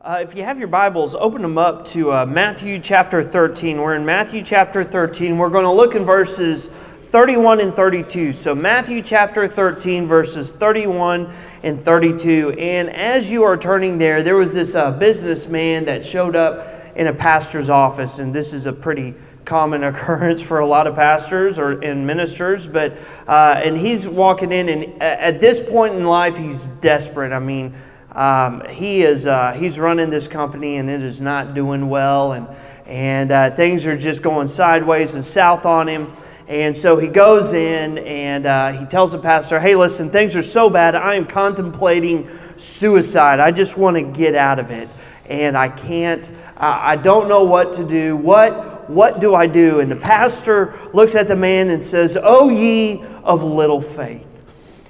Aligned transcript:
Uh, 0.00 0.20
if 0.22 0.36
you 0.36 0.44
have 0.44 0.60
your 0.60 0.68
Bibles, 0.68 1.16
open 1.16 1.42
them 1.42 1.58
up 1.58 1.84
to 1.84 2.12
uh, 2.12 2.24
Matthew 2.24 2.78
chapter 2.78 3.20
13. 3.20 3.80
We're 3.80 3.96
in 3.96 4.06
Matthew 4.06 4.44
chapter 4.44 4.84
13. 4.84 5.36
We're 5.36 5.50
going 5.50 5.64
to 5.64 5.72
look 5.72 5.96
in 5.96 6.04
verses 6.04 6.68
31 7.02 7.58
and 7.58 7.74
32. 7.74 8.32
So, 8.32 8.54
Matthew 8.54 9.02
chapter 9.02 9.48
13, 9.48 10.06
verses 10.06 10.52
31 10.52 11.28
and 11.64 11.80
32. 11.80 12.54
And 12.60 12.90
as 12.90 13.28
you 13.28 13.42
are 13.42 13.56
turning 13.56 13.98
there, 13.98 14.22
there 14.22 14.36
was 14.36 14.54
this 14.54 14.76
uh, 14.76 14.92
businessman 14.92 15.86
that 15.86 16.06
showed 16.06 16.36
up 16.36 16.72
in 16.94 17.08
a 17.08 17.12
pastor's 17.12 17.68
office. 17.68 18.20
And 18.20 18.32
this 18.32 18.52
is 18.52 18.66
a 18.66 18.72
pretty 18.72 19.16
common 19.44 19.82
occurrence 19.82 20.40
for 20.40 20.60
a 20.60 20.66
lot 20.66 20.86
of 20.86 20.94
pastors 20.94 21.58
or 21.58 21.72
and 21.80 22.06
ministers. 22.06 22.68
But, 22.68 22.96
uh, 23.26 23.60
and 23.64 23.76
he's 23.76 24.06
walking 24.06 24.52
in, 24.52 24.68
and 24.68 25.02
at 25.02 25.40
this 25.40 25.58
point 25.58 25.96
in 25.96 26.04
life, 26.04 26.36
he's 26.36 26.68
desperate. 26.68 27.32
I 27.32 27.40
mean, 27.40 27.74
um, 28.12 28.62
he 28.68 29.02
is 29.02 29.26
uh, 29.26 29.52
he's 29.52 29.78
running 29.78 30.10
this 30.10 30.26
company 30.26 30.76
and 30.76 30.88
it 30.88 31.02
is 31.02 31.20
not 31.20 31.54
doing 31.54 31.88
well 31.88 32.32
and 32.32 32.48
and 32.86 33.30
uh, 33.30 33.50
things 33.50 33.86
are 33.86 33.98
just 33.98 34.22
going 34.22 34.48
sideways 34.48 35.14
and 35.14 35.22
south 35.22 35.66
on 35.66 35.86
him. 35.86 36.10
And 36.46 36.74
so 36.74 36.96
he 36.96 37.06
goes 37.06 37.52
in 37.52 37.98
and 37.98 38.46
uh, 38.46 38.72
he 38.72 38.86
tells 38.86 39.12
the 39.12 39.18
pastor 39.18 39.60
hey 39.60 39.74
listen 39.74 40.10
things 40.10 40.34
are 40.36 40.42
so 40.42 40.70
bad. 40.70 40.94
I 40.94 41.14
am 41.14 41.26
contemplating 41.26 42.30
suicide. 42.56 43.40
I 43.40 43.50
just 43.50 43.76
want 43.76 43.96
to 43.96 44.02
get 44.02 44.34
out 44.34 44.58
of 44.58 44.70
it. 44.70 44.88
And 45.26 45.58
i 45.58 45.68
can't 45.68 46.30
i 46.56 46.96
don't 46.96 47.28
know 47.28 47.44
what 47.44 47.74
to 47.74 47.86
do. 47.86 48.16
What 48.16 48.88
what 48.88 49.20
do 49.20 49.34
i 49.34 49.46
do? 49.46 49.80
And 49.80 49.92
the 49.92 49.96
pastor 49.96 50.78
looks 50.94 51.14
at 51.14 51.28
the 51.28 51.36
man 51.36 51.68
and 51.68 51.84
says 51.84 52.16
oh 52.20 52.48
ye 52.48 53.04
of 53.22 53.42
little 53.42 53.82
faith. 53.82 54.24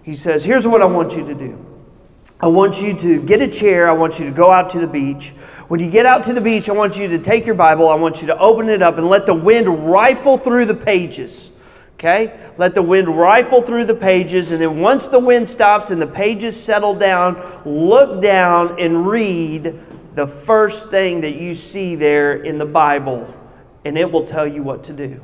He 0.04 0.14
says 0.14 0.44
here's 0.44 0.68
what 0.68 0.82
i 0.82 0.86
want 0.86 1.16
you 1.16 1.26
to 1.26 1.34
do 1.34 1.67
I 2.40 2.46
want 2.46 2.80
you 2.80 2.94
to 2.94 3.20
get 3.22 3.42
a 3.42 3.48
chair. 3.48 3.88
I 3.88 3.92
want 3.92 4.18
you 4.18 4.24
to 4.26 4.30
go 4.30 4.50
out 4.50 4.70
to 4.70 4.78
the 4.78 4.86
beach. 4.86 5.30
When 5.66 5.80
you 5.80 5.90
get 5.90 6.06
out 6.06 6.22
to 6.24 6.32
the 6.32 6.40
beach, 6.40 6.68
I 6.68 6.72
want 6.72 6.96
you 6.96 7.08
to 7.08 7.18
take 7.18 7.44
your 7.44 7.56
Bible. 7.56 7.88
I 7.88 7.96
want 7.96 8.20
you 8.20 8.28
to 8.28 8.38
open 8.38 8.68
it 8.68 8.80
up 8.80 8.96
and 8.96 9.08
let 9.08 9.26
the 9.26 9.34
wind 9.34 9.90
rifle 9.90 10.38
through 10.38 10.66
the 10.66 10.74
pages. 10.74 11.50
Okay? 11.94 12.52
Let 12.56 12.76
the 12.76 12.82
wind 12.82 13.08
rifle 13.08 13.60
through 13.60 13.86
the 13.86 13.94
pages. 13.94 14.52
And 14.52 14.62
then 14.62 14.78
once 14.78 15.08
the 15.08 15.18
wind 15.18 15.48
stops 15.48 15.90
and 15.90 16.00
the 16.00 16.06
pages 16.06 16.58
settle 16.58 16.94
down, 16.94 17.44
look 17.64 18.22
down 18.22 18.78
and 18.78 19.06
read 19.08 19.78
the 20.14 20.26
first 20.26 20.90
thing 20.90 21.20
that 21.22 21.34
you 21.34 21.54
see 21.54 21.94
there 21.94 22.42
in 22.42 22.58
the 22.58 22.66
Bible, 22.66 23.32
and 23.84 23.96
it 23.96 24.10
will 24.10 24.24
tell 24.24 24.46
you 24.46 24.62
what 24.62 24.82
to 24.84 24.92
do. 24.92 25.20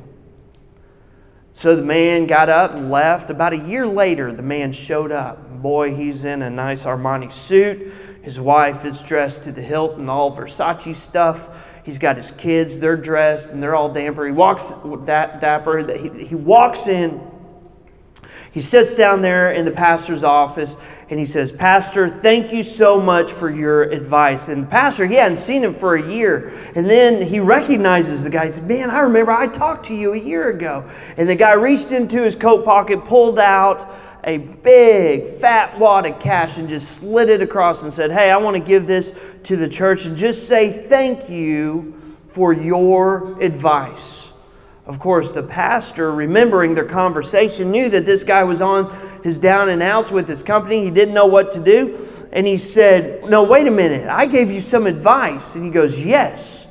So 1.55 1.73
the 1.73 1.83
man 1.83 2.27
got 2.27 2.49
up 2.49 2.73
and 2.73 2.91
left. 2.91 3.29
About 3.29 3.53
a 3.53 3.57
year 3.57 3.87
later, 3.87 4.33
the 4.33 4.43
man 4.43 4.73
showed 4.73 5.09
up. 5.09 5.61
Boy, 5.61 5.95
he's 5.95 6.25
in 6.25 6.41
a 6.41 6.49
nice 6.49 6.83
Armani 6.83 7.31
suit. 7.31 7.93
His 8.21 8.41
wife 8.41 8.83
is 8.83 9.01
dressed 9.01 9.43
to 9.43 9.53
the 9.53 9.61
hilt 9.61 9.97
and 9.97 10.09
all 10.09 10.35
Versace 10.35 10.93
stuff. 10.93 11.71
He's 11.85 11.97
got 11.97 12.17
his 12.17 12.31
kids, 12.31 12.77
they're 12.77 12.97
dressed 12.97 13.53
and 13.53 13.63
they're 13.63 13.73
all 13.73 13.87
dapper. 13.87 14.25
He 14.25 14.33
walks 14.33 14.73
dapper. 15.05 15.97
He 16.17 16.35
walks 16.35 16.89
in 16.89 17.21
he 18.55 18.61
sits 18.61 18.95
down 18.95 19.21
there 19.21 19.51
in 19.51 19.65
the 19.65 19.71
pastor's 19.71 20.23
office 20.23 20.77
and 21.09 21.19
he 21.19 21.25
says, 21.25 21.51
Pastor, 21.51 22.09
thank 22.09 22.51
you 22.51 22.63
so 22.63 22.99
much 22.99 23.31
for 23.31 23.49
your 23.49 23.83
advice. 23.83 24.49
And 24.49 24.63
the 24.63 24.67
pastor, 24.67 25.05
he 25.05 25.15
hadn't 25.15 25.37
seen 25.37 25.63
him 25.63 25.73
for 25.73 25.95
a 25.95 26.11
year. 26.11 26.51
And 26.75 26.89
then 26.89 27.21
he 27.21 27.39
recognizes 27.39 28.23
the 28.23 28.31
guy. 28.31 28.47
He 28.47 28.51
says, 28.53 28.63
Man, 28.63 28.89
I 28.89 29.01
remember 29.01 29.31
I 29.31 29.45
talked 29.47 29.85
to 29.87 29.93
you 29.93 30.13
a 30.13 30.17
year 30.17 30.49
ago. 30.49 30.89
And 31.17 31.29
the 31.29 31.35
guy 31.35 31.53
reached 31.53 31.91
into 31.91 32.23
his 32.23 32.35
coat 32.35 32.65
pocket, 32.65 33.05
pulled 33.05 33.37
out 33.37 33.95
a 34.23 34.37
big 34.37 35.27
fat 35.27 35.77
wad 35.77 36.07
of 36.07 36.19
cash 36.19 36.57
and 36.57 36.67
just 36.67 36.93
slid 36.93 37.29
it 37.29 37.41
across 37.41 37.83
and 37.83 37.93
said, 37.93 38.11
Hey, 38.11 38.31
I 38.31 38.37
want 38.37 38.55
to 38.55 38.63
give 38.63 38.87
this 38.87 39.13
to 39.43 39.55
the 39.55 39.67
church 39.67 40.05
and 40.05 40.17
just 40.17 40.47
say 40.47 40.87
thank 40.87 41.29
you 41.29 42.01
for 42.25 42.51
your 42.51 43.39
advice. 43.41 44.31
Of 44.87 44.99
course, 44.99 45.31
the 45.31 45.41
pastor, 45.41 46.11
remembering 46.11 46.75
their 46.75 46.85
conversation, 46.85 47.71
knew 47.71 47.89
that 47.89 48.05
this 48.05 48.23
guy 48.23 48.43
was 48.43 48.61
on 48.61 49.19
his 49.23 49.39
down 49.39 49.69
and 49.69 49.81
outs 49.81 50.11
with 50.11 50.27
his 50.27 50.43
company. 50.43 50.83
He 50.83 50.91
didn't 50.91 51.15
know 51.15 51.25
what 51.25 51.51
to 51.53 51.59
do. 51.59 51.97
And 52.31 52.45
he 52.45 52.57
said, 52.57 53.23
No, 53.25 53.43
wait 53.43 53.67
a 53.67 53.71
minute. 53.71 54.07
I 54.07 54.27
gave 54.27 54.51
you 54.51 54.61
some 54.61 54.85
advice. 54.85 55.55
And 55.55 55.63
he 55.63 55.71
goes, 55.71 56.03
Yes. 56.03 56.67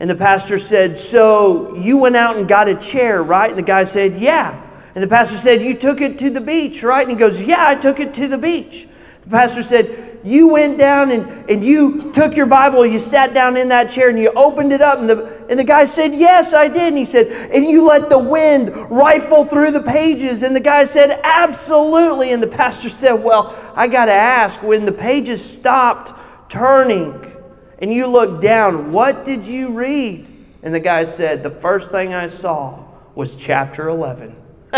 And 0.00 0.08
the 0.08 0.14
pastor 0.14 0.58
said, 0.58 0.96
So 0.96 1.76
you 1.76 1.98
went 1.98 2.16
out 2.16 2.38
and 2.38 2.48
got 2.48 2.68
a 2.68 2.74
chair, 2.74 3.22
right? 3.22 3.50
And 3.50 3.58
the 3.58 3.64
guy 3.64 3.84
said, 3.84 4.16
Yeah. 4.16 4.60
And 4.94 5.04
the 5.04 5.08
pastor 5.08 5.36
said, 5.36 5.62
You 5.62 5.74
took 5.74 6.00
it 6.00 6.18
to 6.20 6.30
the 6.30 6.40
beach, 6.40 6.82
right? 6.82 7.02
And 7.02 7.10
he 7.10 7.16
goes, 7.16 7.42
Yeah, 7.42 7.68
I 7.68 7.74
took 7.74 8.00
it 8.00 8.14
to 8.14 8.28
the 8.28 8.38
beach. 8.38 8.88
The 9.24 9.30
pastor 9.30 9.62
said, 9.62 10.11
you 10.24 10.48
went 10.48 10.78
down 10.78 11.10
and, 11.10 11.50
and 11.50 11.64
you 11.64 12.12
took 12.12 12.36
your 12.36 12.46
Bible, 12.46 12.86
you 12.86 12.98
sat 13.00 13.34
down 13.34 13.56
in 13.56 13.68
that 13.70 13.90
chair 13.90 14.08
and 14.08 14.18
you 14.18 14.30
opened 14.36 14.72
it 14.72 14.80
up. 14.80 15.00
And 15.00 15.10
the, 15.10 15.44
and 15.48 15.58
the 15.58 15.64
guy 15.64 15.84
said, 15.84 16.14
Yes, 16.14 16.54
I 16.54 16.68
did. 16.68 16.88
And 16.88 16.98
he 16.98 17.04
said, 17.04 17.50
And 17.52 17.64
you 17.64 17.84
let 17.84 18.08
the 18.08 18.18
wind 18.18 18.74
rifle 18.90 19.44
through 19.44 19.72
the 19.72 19.82
pages. 19.82 20.44
And 20.44 20.54
the 20.54 20.60
guy 20.60 20.84
said, 20.84 21.20
Absolutely. 21.24 22.32
And 22.32 22.42
the 22.42 22.46
pastor 22.46 22.88
said, 22.88 23.14
Well, 23.14 23.54
I 23.74 23.88
got 23.88 24.06
to 24.06 24.12
ask, 24.12 24.62
when 24.62 24.84
the 24.84 24.92
pages 24.92 25.44
stopped 25.44 26.12
turning 26.48 27.32
and 27.80 27.92
you 27.92 28.06
looked 28.06 28.40
down, 28.40 28.92
what 28.92 29.24
did 29.24 29.44
you 29.44 29.70
read? 29.70 30.28
And 30.62 30.72
the 30.72 30.80
guy 30.80 31.02
said, 31.02 31.42
The 31.42 31.50
first 31.50 31.90
thing 31.90 32.14
I 32.14 32.28
saw 32.28 32.84
was 33.16 33.34
chapter 33.34 33.88
11. 33.88 34.36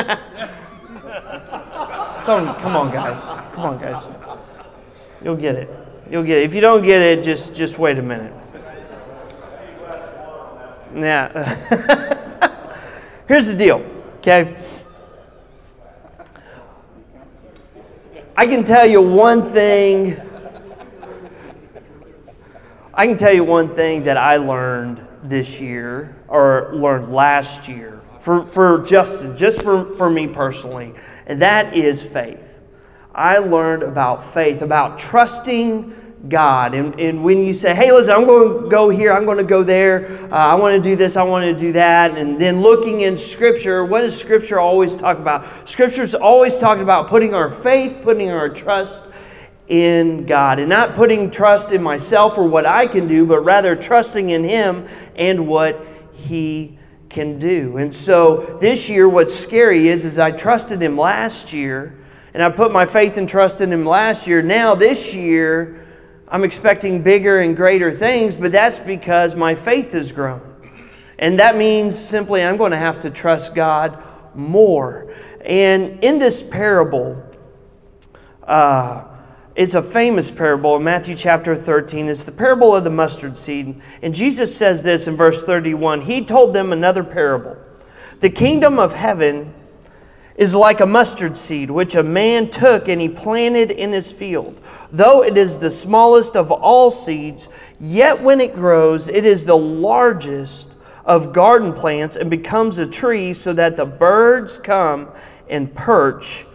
so, 2.19 2.45
come 2.55 2.77
on, 2.77 2.91
guys. 2.91 3.21
Come 3.55 3.65
on, 3.65 3.79
guys. 3.79 4.07
You'll 5.25 5.37
get 5.37 5.57
it. 5.57 5.71
You'll 6.11 6.23
get 6.23 6.39
it. 6.39 6.45
If 6.45 6.55
you 6.55 6.61
don't 6.61 6.85
get 6.85 7.01
it, 7.01 7.25
just 7.25 7.55
just 7.55 7.79
wait 7.79 7.99
a 7.99 8.03
minute. 8.03 8.33
Yeah. 10.95 12.51
Here's 13.27 13.47
the 13.47 13.57
deal, 13.57 13.85
okay? 14.19 14.55
I 18.37 18.47
can 18.47 18.65
tell 18.65 18.87
you 18.87 19.01
one 19.01 19.53
thing. 19.53 20.21
I 22.93 23.07
can 23.07 23.17
tell 23.17 23.33
you 23.33 23.45
one 23.45 23.75
thing 23.75 24.05
that 24.05 24.19
I 24.19 24.37
learned 24.37 25.05
this 25.23 25.59
year, 25.59 26.15
or 26.29 26.71
learned 26.75 27.13
last 27.13 27.67
year, 27.67 28.03
for, 28.21 28.45
for 28.45 28.83
Justin, 28.83 29.37
just 29.37 29.63
for, 29.63 29.87
for 29.95 30.11
me 30.11 30.29
personally, 30.29 30.95
and 31.27 31.41
that 31.41 31.75
is 31.75 32.03
faith. 32.03 32.44
I 33.15 33.39
learned 33.39 33.85
about 33.85 34.25
faith, 34.25 34.61
about 34.61 34.99
trusting 34.99 35.95
God. 36.29 36.75
And, 36.75 36.99
and 36.99 37.23
when 37.23 37.45
you 37.45 37.53
say, 37.53 37.75
hey, 37.75 37.93
listen, 37.93 38.15
I'm 38.15 38.27
going 38.27 38.65
to 38.65 38.69
go 38.69 38.89
here, 38.89 39.13
I'm 39.13 39.25
going 39.25 39.39
to 39.39 39.45
go 39.45 39.63
there, 39.63 40.33
uh, 40.33 40.37
I 40.37 40.55
want 40.55 40.75
to 40.75 40.91
do 40.91 40.97
this, 40.97 41.17
I 41.17 41.23
want 41.23 41.45
to 41.45 41.55
do 41.57 41.73
that, 41.73 42.17
and 42.17 42.41
then 42.41 42.63
looking 42.63 43.03
in 43.03 43.17
Scripture, 43.17 43.85
what 43.85 44.01
does 44.01 44.19
Scripture 44.19 44.59
always 44.59 44.97
talk 44.97 45.19
about? 45.19 45.69
Scripture's 45.69 46.15
always 46.15 46.59
talking 46.59 46.83
about 46.83 47.09
putting 47.09 47.35
our 47.35 47.51
faith, 47.51 48.03
putting 48.03 48.31
our 48.31 48.49
trust 48.49 49.05
in 49.69 50.27
God, 50.27 50.59
and 50.59 50.69
not 50.69 50.95
putting 50.95 51.31
trust 51.31 51.73
in 51.73 51.83
myself 51.83 52.37
or 52.39 52.49
what 52.49 52.67
I 52.67 52.87
can 52.87 53.07
do, 53.07 53.27
but 53.27 53.41
rather 53.41 53.77
trusting 53.77 54.31
in 54.31 54.45
Him 54.45 54.89
and 55.15 55.47
what 55.47 55.87
He 56.15 56.79
can 57.11 57.39
do. 57.39 57.77
And 57.77 57.95
so 57.95 58.59
this 58.61 58.89
year, 58.89 59.09
what's 59.09 59.35
scary 59.35 59.89
is, 59.89 60.05
is 60.05 60.19
I 60.19 60.31
trusted 60.31 60.83
Him 60.83 60.97
last 60.97 61.53
year 61.53 61.99
and 62.35 62.43
I 62.43 62.51
put 62.51 62.73
my 62.73 62.85
faith 62.85 63.17
and 63.17 63.29
trust 63.29 63.61
in 63.61 63.73
Him 63.73 63.87
last 63.87 64.27
year. 64.27 64.43
Now, 64.43 64.75
this 64.75 65.15
year, 65.15 65.87
I'm 66.29 66.43
expecting 66.43 67.01
bigger 67.01 67.39
and 67.39 67.57
greater 67.57 67.93
things, 67.93 68.37
but 68.37 68.51
that's 68.51 68.81
because 68.81 69.37
my 69.37 69.55
faith 69.55 69.93
has 69.93 70.11
grown. 70.11 70.43
And 71.21 71.39
that 71.39 71.57
means 71.57 71.97
simply 71.97 72.43
I'm 72.43 72.57
going 72.57 72.73
to 72.73 72.77
have 72.77 73.01
to 73.01 73.11
trust 73.11 73.55
God 73.55 74.03
more. 74.35 75.15
And 75.43 76.03
in 76.03 76.19
this 76.19 76.43
parable, 76.43 77.23
uh, 78.43 79.05
it's 79.55 79.77
a 79.77 79.83
famous 79.83 80.33
parable 80.33 80.75
in 80.75 80.83
Matthew 80.83 81.15
chapter 81.15 81.55
13. 81.55 82.09
It's 82.09 82.25
the 82.25 82.33
parable 82.33 82.75
of 82.75 82.83
the 82.83 82.91
mustard 82.91 83.37
seed. 83.37 83.81
And 84.03 84.13
Jesus 84.13 84.55
says 84.55 84.83
this 84.83 85.07
in 85.07 85.15
verse 85.15 85.45
31 85.45 86.01
He 86.01 86.25
told 86.25 86.53
them 86.53 86.73
another 86.73 87.05
parable. 87.05 87.57
The 88.19 88.31
kingdom 88.31 88.81
of 88.81 88.93
heaven 88.93 89.55
is 90.37 90.55
like 90.55 90.81
a 90.81 90.87
mustard 90.87 91.37
seed, 91.37 91.71
which 91.71 91.95
a 91.95 92.03
man 92.03 92.51
took 92.51 92.89
and 92.89 93.01
he 93.01 93.09
planted 93.09 93.71
in 93.71 93.93
his 93.93 94.11
field. 94.11 94.61
Though 94.91 95.23
it 95.23 95.39
is 95.39 95.59
the 95.59 95.71
smallest 95.71 96.37
of 96.37 96.51
all 96.51 96.91
seeds, 96.91 97.49
yet 97.81 98.21
when 98.21 98.41
it 98.41 98.55
grows, 98.55 99.09
it 99.09 99.25
is 99.25 99.45
the 99.45 99.57
largest 99.57 100.77
of 101.05 101.33
garden 101.33 101.73
plants 101.73 102.17
and 102.17 102.31
becomes 102.31 102.79
a 102.79 102.87
tree, 102.87 103.33
so 103.33 103.53
that 103.53 103.77
the 103.77 103.85
birds 103.85 104.59
come 104.59 105.09
and 105.49 105.73
perch 105.75 106.47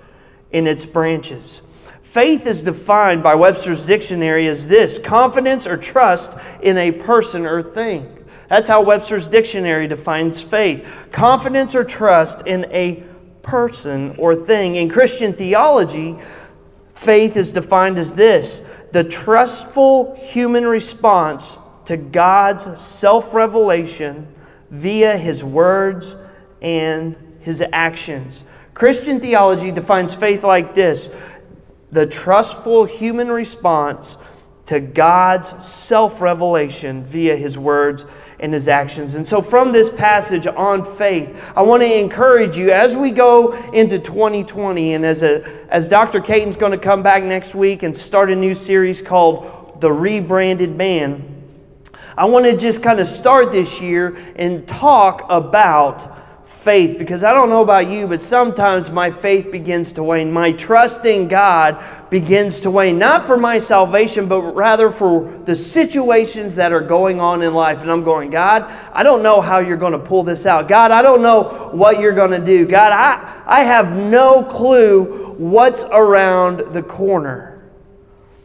in 0.52 0.66
its 0.68 0.86
branches. 0.86 1.62
Faith 2.02 2.48
is 2.48 2.64
defined 2.64 3.22
by 3.22 3.36
Webster's 3.36 3.86
dictionary 3.86 4.48
as 4.48 4.68
this 4.68 4.98
confidence 4.98 5.68
or 5.68 5.78
trust 5.78 6.36
in 6.62 6.78
a 6.78 6.92
person 6.92 7.46
or 7.46 7.62
thing. 7.62 8.25
That's 8.48 8.68
how 8.68 8.82
Webster's 8.82 9.30
dictionary 9.30 9.88
defines 9.88 10.42
faith 10.42 10.88
confidence 11.12 11.75
or 11.75 11.84
trust 11.84 12.48
in 12.48 12.66
a 12.72 13.04
person 13.41 14.15
or 14.18 14.36
thing. 14.36 14.75
In 14.75 14.89
Christian 14.89 15.33
theology, 15.33 16.18
faith 16.94 17.38
is 17.38 17.51
defined 17.51 17.97
as 18.00 18.13
this 18.13 18.62
the 18.91 19.03
trustful 19.03 20.15
human 20.15 20.65
response 20.65 21.57
to 21.86 21.97
God's 21.97 22.80
self 22.80 23.33
revelation 23.33 24.27
via 24.69 25.18
his 25.18 25.44
words 25.44 26.15
and 26.62 27.15
his 27.39 27.63
actions. 27.74 28.44
Christian 28.74 29.19
theology 29.19 29.71
defines 29.71 30.13
faith 30.13 30.44
like 30.44 30.75
this 30.75 31.09
the 31.91 32.06
trustful 32.06 32.86
human 32.86 33.30
response 33.30 34.18
to 34.65 34.80
God's 34.80 35.65
self 35.65 36.21
revelation 36.21 37.03
via 37.03 37.36
his 37.36 37.57
words 37.57 38.06
and 38.39 38.53
his 38.53 38.68
actions. 38.68 39.15
And 39.15 39.25
so, 39.25 39.41
from 39.41 39.71
this 39.71 39.89
passage 39.89 40.47
on 40.47 40.83
faith, 40.83 41.51
I 41.56 41.62
want 41.62 41.83
to 41.83 42.00
encourage 42.00 42.57
you 42.57 42.71
as 42.71 42.95
we 42.95 43.12
go 43.12 43.53
into 43.71 44.00
2020, 44.00 44.94
and 44.94 45.06
as, 45.06 45.24
a, 45.24 45.44
as 45.69 45.89
Dr. 45.89 46.21
Caton's 46.21 46.56
going 46.56 46.71
to 46.71 46.77
come 46.77 47.03
back 47.03 47.24
next 47.24 47.56
week 47.56 47.83
and 47.83 47.95
start 47.95 48.31
a 48.31 48.36
new 48.36 48.56
series 48.56 49.01
called 49.01 49.81
The 49.81 49.91
Rebranded 49.91 50.75
Man. 50.75 51.36
I 52.18 52.25
want 52.25 52.45
to 52.45 52.57
just 52.57 52.83
kind 52.83 53.00
of 53.00 53.07
start 53.07 53.51
this 53.51 53.80
year 53.80 54.18
and 54.36 54.68
talk 54.68 55.25
about 55.30 56.18
faith 56.50 56.98
because 56.98 57.24
I 57.24 57.31
don't 57.31 57.50
know 57.50 57.62
about 57.62 57.90
you, 57.90 58.06
but 58.07 58.19
sometimes 58.19 58.90
my 58.90 59.12
faith 59.12 59.50
begins 59.51 59.94
to 59.94 60.04
wane. 60.04 60.31
My 60.31 60.51
trust 60.51 61.06
in 61.06 61.28
God 61.28 61.81
begins 62.10 62.60
to 62.62 62.72
wane, 62.72 62.98
not 62.98 63.24
for 63.24 63.38
my 63.38 63.60
salvation, 63.60 64.28
but 64.28 64.42
rather 64.42 64.90
for 64.90 65.31
the 65.46 65.56
situations 65.56 66.56
that 66.56 66.74
are 66.74 66.81
going 66.81 67.22
on 67.22 67.44
in 67.44 67.54
life. 67.54 67.81
And 67.81 67.90
I'm 67.90 68.04
going, 68.04 68.30
God, 68.30 68.63
I 68.92 69.04
don't 69.04 69.24
know 69.24 69.40
how 69.40 69.60
you're 69.60 69.78
going 69.78 69.94
to 69.94 70.00
pull 70.00 70.24
this 70.24 70.46
out. 70.46 70.68
God, 70.68 70.92
I 70.92 71.01
don't 71.01 71.22
know 71.22 71.69
what 71.72 72.00
you're 72.00 72.13
going 72.13 72.31
to 72.31 72.44
do. 72.44 72.66
God, 72.66 72.92
I, 72.92 73.42
I 73.46 73.63
have 73.63 73.96
no 73.96 74.44
clue 74.44 75.36
what's 75.38 75.84
around 75.84 76.74
the 76.74 76.84
corner. 76.84 77.63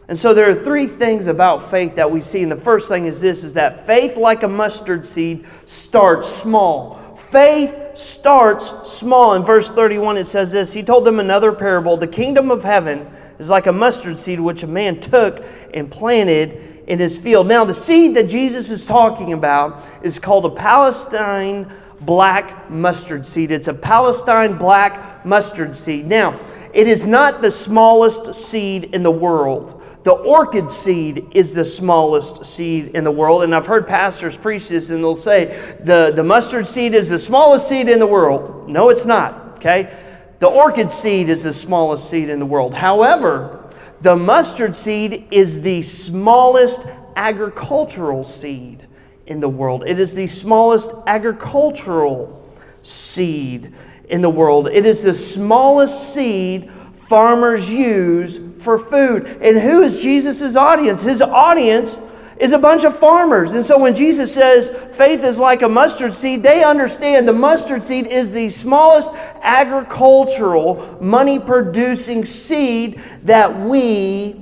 And 0.06 0.17
so 0.17 0.35
there 0.35 0.49
are 0.49 0.55
three 0.55 0.87
things 0.87 1.27
about 1.27 1.69
faith 1.69 1.97
that 1.97 2.11
we 2.11 2.21
see. 2.21 2.43
And 2.43 2.53
the 2.53 2.56
first 2.56 2.89
thing 2.89 3.06
is 3.06 3.21
this 3.21 3.43
is 3.43 3.55
that 3.55 3.87
faith 3.87 4.17
like 4.17 4.43
a 4.43 4.49
mustard 4.49 5.05
seed 5.05 5.47
starts 5.67 6.29
small. 6.29 7.17
Faith 7.17 7.81
starts 7.94 8.91
small. 8.91 9.35
In 9.35 9.43
verse 9.43 9.70
31, 9.70 10.17
it 10.17 10.25
says 10.25 10.52
this 10.52 10.73
He 10.73 10.82
told 10.82 11.05
them 11.05 11.20
another 11.20 11.52
parable 11.52 11.96
The 11.96 12.06
kingdom 12.06 12.50
of 12.50 12.64
heaven 12.64 13.08
is 13.38 13.50
like 13.50 13.67
a 13.67 13.73
mustard 13.73 14.19
seed 14.19 14.41
which 14.41 14.62
a 14.62 14.67
man 14.67 15.00
took 15.00 15.44
and 15.73 15.91
planted 15.91 16.82
in 16.87 16.99
his 16.99 17.17
field. 17.17 17.46
Now, 17.46 17.64
the 17.64 17.75
seed 17.75 18.14
that 18.17 18.29
Jesus 18.29 18.70
is 18.70 18.87
talking 18.87 19.32
about 19.32 19.81
is 20.02 20.19
called 20.19 20.44
a 20.44 20.50
Palestine 20.50 21.70
black 22.00 22.70
mustard 22.70 23.25
seed. 23.26 23.50
It's 23.50 23.69
a 23.69 23.75
Palestine 23.75 24.58
black 24.58 25.25
mustard 25.25 25.75
seed. 25.75 26.06
Now, 26.06 26.38
it 26.73 26.87
is 26.87 27.06
not 27.06 27.41
the 27.41 27.50
smallest 27.50 28.35
seed 28.35 28.85
in 28.94 29.02
the 29.02 29.11
world. 29.11 29.82
The 30.05 30.12
orchid 30.12 30.71
seed 30.71 31.29
is 31.33 31.55
the 31.55 31.65
smallest 31.65 32.45
seed 32.45 32.89
in 32.89 33.05
the 33.05 33.11
world. 33.11 33.43
And 33.43 33.55
I've 33.55 33.67
heard 33.67 33.87
pastors 33.87 34.37
preach 34.37 34.69
this, 34.69 34.91
and 34.91 35.03
they'll 35.03 35.15
say 35.15 35.77
the, 35.83 36.12
the 36.15 36.23
mustard 36.23 36.67
seed 36.67 36.95
is 36.95 37.09
the 37.09 37.19
smallest 37.19 37.67
seed 37.69 37.89
in 37.89 37.99
the 37.99 38.06
world. 38.06 38.69
No, 38.69 38.91
it's 38.91 39.06
not, 39.06 39.56
okay? 39.56 39.99
The 40.41 40.47
orchid 40.47 40.93
seed 40.93 41.31
is 41.31 41.43
the 41.43 41.55
smallest 41.55 42.11
seed 42.11 42.29
in 42.29 42.39
the 42.39 42.45
world. 42.45 42.75
However, 42.75 43.71
the 44.03 44.15
mustard 44.15 44.77
seed 44.77 45.27
is 45.31 45.62
the 45.62 45.81
smallest 45.81 46.83
agricultural 47.17 48.25
seed 48.25 48.87
in 49.27 49.41
the 49.41 49.49
world. 49.49 49.85
It 49.87 49.99
is 49.99 50.15
the 50.15 50.27
smallest 50.27 50.93
agricultural 51.06 52.47
seed 52.83 53.73
in 54.11 54.21
the 54.21 54.29
world. 54.29 54.69
It 54.69 54.85
is 54.85 55.03
the 55.03 55.15
smallest 55.15 56.12
seed 56.12 56.71
farmers 57.09 57.71
use 57.71 58.41
for 58.62 58.79
food. 58.79 59.27
And 59.27 59.59
who 59.59 59.83
is 59.83 60.03
Jesus' 60.03 60.56
audience? 60.56 61.03
His 61.03 61.21
audience 61.21 61.99
is 62.39 62.53
a 62.53 62.59
bunch 62.59 62.85
of 62.85 62.97
farmers. 62.99 63.53
And 63.53 63.65
so 63.65 63.79
when 63.79 63.95
Jesus 63.95 64.35
says 64.35 64.71
faith 64.97 65.23
is 65.23 65.39
like 65.39 65.62
a 65.62 65.69
mustard 65.69 66.15
seed, 66.15 66.43
they 66.43 66.65
understand 66.65 67.29
the 67.29 67.33
mustard 67.33 67.83
seed 67.83 68.06
is 68.06 68.33
the 68.33 68.49
smallest 68.49 69.11
agricultural, 69.43 70.99
money 71.01 71.39
producing 71.39 72.25
seed 72.25 73.01
that 73.23 73.61
we 73.61 74.41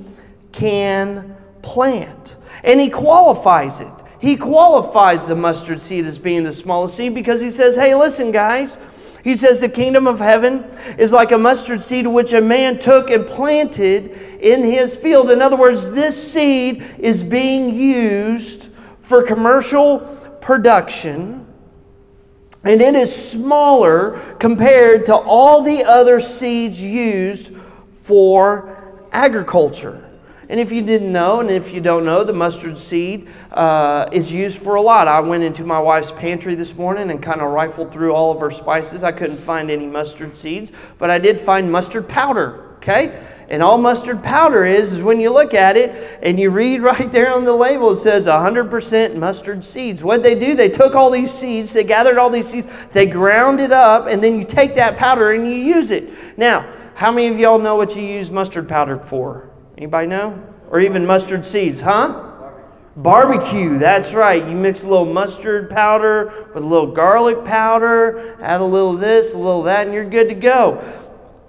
can 0.53 1.37
plant. 1.62 2.37
And 2.64 2.81
he 2.81 2.88
qualifies 2.88 3.81
it. 3.81 3.93
He 4.20 4.37
qualifies 4.37 5.26
the 5.26 5.35
mustard 5.35 5.81
seed 5.81 6.05
as 6.05 6.19
being 6.19 6.44
the 6.44 6.53
smallest 6.53 6.97
seed 6.97 7.12
because 7.12 7.41
he 7.41 7.50
says, 7.50 7.75
hey, 7.75 7.94
listen, 7.94 8.31
guys. 8.31 8.79
He 9.23 9.37
says 9.37 9.61
the 9.61 9.69
kingdom 9.69 10.07
of 10.07 10.19
heaven 10.19 10.65
is 10.99 11.13
like 11.13 11.31
a 11.31 11.39
mustard 11.39 11.81
seed 11.81 12.07
which 12.07 12.33
a 12.33 12.41
man 12.41 12.79
took 12.79 13.11
and 13.11 13.27
planted 13.27 14.11
in 14.41 14.65
his 14.65 14.97
field. 14.97 15.31
In 15.31 15.41
other 15.41 15.57
words, 15.57 15.93
this 15.93 16.33
seed 16.33 16.85
is 16.99 17.23
being 17.23 17.73
used 17.73 18.71
for 19.01 19.23
commercial 19.23 20.01
production, 20.41 21.47
and 22.65 22.83
it 22.83 22.95
is 22.97 23.15
smaller 23.15 24.19
compared 24.41 25.07
to 25.07 25.15
all 25.15 25.63
the 25.63 25.85
other 25.85 26.19
seeds 26.19 26.83
used 26.83 27.53
for 27.93 28.77
agriculture. 29.13 30.01
And 30.52 30.60
if 30.60 30.70
you 30.70 30.82
didn't 30.82 31.10
know, 31.10 31.40
and 31.40 31.50
if 31.50 31.72
you 31.72 31.81
don't 31.81 32.04
know, 32.04 32.25
the 32.25 32.34
mustard 32.34 32.76
seed 32.76 33.26
uh, 33.52 34.06
is 34.12 34.31
used 34.31 34.58
for 34.58 34.75
a 34.75 34.82
lot. 34.82 35.08
I 35.08 35.19
went 35.20 35.44
into 35.44 35.64
my 35.64 35.81
wife's 35.81 36.12
pantry 36.12 36.54
this 36.54 36.75
morning 36.75 37.10
and 37.10 37.22
kind 37.22 37.40
of 37.40 37.52
rifled 37.52 37.90
through 37.90 38.12
all 38.12 38.31
of 38.31 38.38
her 38.40 38.50
spices. 38.50 39.02
I 39.02 39.12
couldn't 39.12 39.38
find 39.38 39.70
any 39.70 39.87
mustard 39.87 40.37
seeds, 40.37 40.70
but 40.99 41.08
I 41.08 41.16
did 41.16 41.40
find 41.40 41.72
mustard 41.72 42.06
powder, 42.06 42.75
okay? 42.76 43.26
And 43.49 43.62
all 43.62 43.78
mustard 43.78 44.22
powder 44.22 44.66
is, 44.66 44.93
is 44.93 45.00
when 45.00 45.20
you 45.20 45.32
look 45.32 45.54
at 45.54 45.78
it 45.78 46.20
and 46.22 46.38
you 46.38 46.50
read 46.50 46.82
right 46.82 47.10
there 47.10 47.32
on 47.32 47.44
the 47.44 47.54
label, 47.54 47.93
it 47.93 47.96
says 47.96 48.26
100% 48.26 49.16
mustard 49.16 49.64
seeds. 49.64 50.04
What 50.04 50.22
they 50.22 50.34
do, 50.34 50.54
they 50.54 50.69
took 50.69 50.94
all 50.94 51.10
these 51.10 51.32
seeds, 51.32 51.72
they 51.72 51.82
gathered 51.82 52.19
all 52.19 52.28
these 52.28 52.49
seeds, 52.49 52.69
they 52.93 53.06
ground 53.06 53.58
it 53.58 53.72
up, 53.72 54.06
and 54.06 54.22
then 54.22 54.38
you 54.38 54.44
take 54.44 54.75
that 54.75 54.99
powder 54.99 55.31
and 55.31 55.46
you 55.46 55.56
use 55.56 55.90
it. 55.90 56.12
Now, 56.37 56.70
how 56.94 57.10
many 57.10 57.28
of 57.28 57.40
y'all 57.40 57.58
know 57.58 57.76
what 57.76 57.96
you 57.96 58.02
use 58.02 58.31
mustard 58.31 58.69
powder 58.69 58.99
for? 58.99 59.51
Anybody 59.77 60.07
know? 60.07 60.43
Or 60.71 60.81
even 60.81 61.07
mustard 61.07 61.45
seeds, 61.45 61.81
huh? 61.81 62.31
Barbecue, 62.95 63.79
that's 63.79 64.13
right. 64.13 64.47
You 64.47 64.55
mix 64.55 64.85
a 64.85 64.89
little 64.89 65.07
mustard 65.07 65.71
powder 65.71 66.49
with 66.55 66.63
a 66.63 66.67
little 66.67 66.93
garlic 66.93 67.43
powder, 67.45 68.37
add 68.43 68.61
a 68.61 68.65
little 68.65 68.95
this, 68.95 69.33
a 69.33 69.39
little 69.39 69.63
that, 69.63 69.87
and 69.87 69.95
you're 69.95 70.05
good 70.05 70.29
to 70.29 70.35
go. 70.35 70.85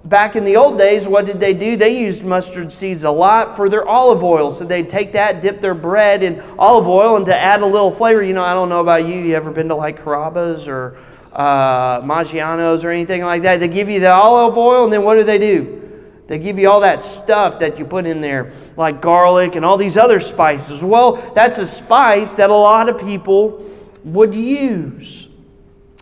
Back 0.06 0.38
in 0.38 0.46
the 0.46 0.56
old 0.56 0.78
days, 0.78 1.06
what 1.06 1.25
did 1.25 1.42
they 1.42 1.54
do? 1.54 1.75
They 1.75 2.00
used 2.00 2.24
mustard 2.24 2.72
seeds 2.72 3.04
a 3.04 3.12
lot 3.12 3.58
for 3.58 3.68
their 3.68 3.86
olive 3.86 4.24
oil. 4.24 4.52
So 4.52 4.64
they'd 4.64 4.90
take 4.90 5.14
that, 5.14 5.42
dip 5.42 5.60
their 5.60 5.74
bread 5.74 6.24
in 6.24 6.42
olive 6.58 6.88
oil, 6.88 7.18
and 7.18 7.25
to 7.25 7.36
add 7.36 7.62
a 7.62 7.65
little 7.65 7.92
flavor. 7.92 8.24
You 8.24 8.34
know, 8.34 8.44
I 8.44 8.53
don't 8.53 8.70
know 8.70 8.82
about 8.82 9.06
you. 9.06 9.15
You 9.15 9.36
ever 9.36 9.51
been 9.51 9.68
to 9.70 9.75
like 9.75 10.01
Carrabba's 10.01 10.68
or 10.68 10.98
uh, 11.34 12.01
Maggiano's 12.01 12.86
or 12.86 12.89
anything 12.89 13.22
like 13.22 13.42
that? 13.44 13.60
They 13.60 13.68
give 13.68 13.89
you 13.89 14.00
the 14.00 14.12
olive 14.12 14.58
oil, 14.58 14.86
and 14.86 14.94
then 14.94 15.03
what 15.03 15.15
do 15.15 15.24
they 15.24 15.38
do? 15.38 15.83
They 16.27 16.39
give 16.39 16.58
you 16.58 16.70
all 16.70 16.80
that 16.82 17.03
stuff 17.03 17.60
that 17.60 17.77
you 17.77 17.86
put 17.86 18.06
in 18.06 18.22
there, 18.22 18.51
like 18.77 19.01
garlic 19.01 19.56
and 19.56 19.65
all 19.65 19.77
these 19.77 19.98
other 19.98 20.20
spices. 20.20 20.84
Well, 20.84 21.15
that's 21.36 21.58
a 21.58 21.65
spice 21.65 22.34
that 22.34 22.50
a 22.50 22.56
lot 22.56 22.88
of 22.88 23.00
people 23.00 23.63
would 24.03 24.34
use. 24.34 25.27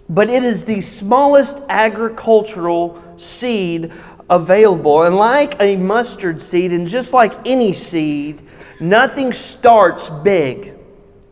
But 0.09 0.29
it 0.29 0.43
is 0.43 0.65
the 0.65 0.81
smallest 0.81 1.61
agricultural 1.69 3.01
seed 3.17 3.91
available. 4.29 5.03
And 5.03 5.15
like 5.15 5.61
a 5.61 5.75
mustard 5.77 6.41
seed, 6.41 6.73
and 6.73 6.87
just 6.87 7.13
like 7.13 7.33
any 7.47 7.73
seed, 7.73 8.41
nothing 8.79 9.33
starts 9.33 10.09
big, 10.09 10.73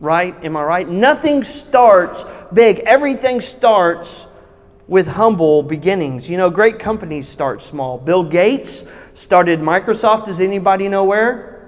right? 0.00 0.34
Am 0.44 0.56
I 0.56 0.62
right? 0.62 0.88
Nothing 0.88 1.44
starts 1.44 2.24
big. 2.52 2.80
Everything 2.80 3.40
starts 3.40 4.26
with 4.90 5.06
humble 5.06 5.62
beginnings. 5.62 6.28
You 6.28 6.36
know, 6.36 6.50
great 6.50 6.80
companies 6.80 7.28
start 7.28 7.62
small. 7.62 7.96
Bill 7.96 8.24
Gates 8.24 8.84
started 9.14 9.60
Microsoft. 9.60 10.24
Does 10.24 10.40
anybody 10.40 10.88
know 10.88 11.04
where? 11.04 11.64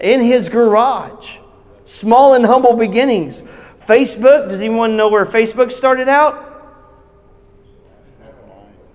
In 0.00 0.20
his 0.20 0.48
garage. 0.48 1.38
Small 1.84 2.34
and 2.34 2.46
humble 2.46 2.74
beginnings. 2.74 3.42
Facebook, 3.84 4.48
does 4.48 4.60
anyone 4.60 4.96
know 4.96 5.08
where 5.08 5.26
Facebook 5.26 5.72
started 5.72 6.08
out? 6.08 6.44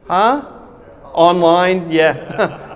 Huh? 0.07 0.49
Online, 1.11 1.91
yeah. 1.91 2.69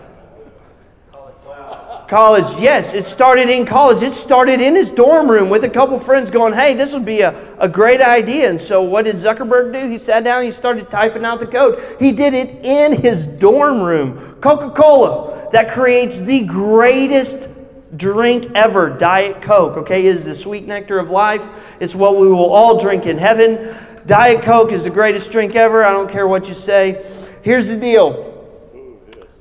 College, 2.08 2.58
yes, 2.58 2.94
it 2.94 3.04
started 3.06 3.50
in 3.50 3.66
college. 3.66 4.02
It 4.02 4.14
started 4.14 4.62
in 4.62 4.76
his 4.76 4.92
dorm 4.92 5.30
room 5.30 5.50
with 5.50 5.66
a 5.66 5.70
couple 5.70 6.00
friends 6.00 6.32
going, 6.32 6.54
hey, 6.54 6.74
this 6.74 6.94
would 6.94 7.04
be 7.04 7.20
a, 7.20 7.58
a 7.60 7.68
great 7.68 8.00
idea. 8.00 8.50
And 8.50 8.60
so, 8.60 8.82
what 8.82 9.04
did 9.04 9.18
Zuckerberg 9.18 9.74
do? 9.74 9.90
He 9.90 9.98
sat 9.98 10.24
down 10.24 10.44
he 10.44 10.52
started 10.52 10.90
typing 10.90 11.26
out 11.26 11.42
the 11.42 11.48
code. 11.48 11.98
He 12.00 12.14
did 12.14 12.34
it 12.34 12.64
in 12.64 12.94
his 13.02 13.26
dorm 13.26 13.82
room. 13.82 14.38
Coca 14.40 14.70
Cola, 14.70 15.50
that 15.52 15.70
creates 15.70 16.22
the 16.22 16.46
greatest 16.46 17.50
drink 17.98 18.52
ever 18.56 18.90
Diet 18.90 19.42
Coke, 19.42 19.76
okay, 19.78 20.06
is 20.06 20.24
the 20.24 20.36
sweet 20.36 20.66
nectar 20.66 21.00
of 21.00 21.10
life. 21.10 21.46
It's 21.82 21.96
what 21.96 22.16
we 22.16 22.28
will 22.28 22.52
all 22.52 22.80
drink 22.80 23.06
in 23.06 23.18
heaven. 23.18 23.76
Diet 24.06 24.44
Coke 24.44 24.72
is 24.72 24.86
the 24.86 24.90
greatest 24.90 25.30
drink 25.32 25.56
ever. 25.56 25.84
I 25.84 25.92
don't 25.92 26.10
care 26.10 26.28
what 26.28 26.48
you 26.48 26.54
say. 26.54 27.06
Here's 27.42 27.68
the 27.68 27.76
deal. 27.76 28.34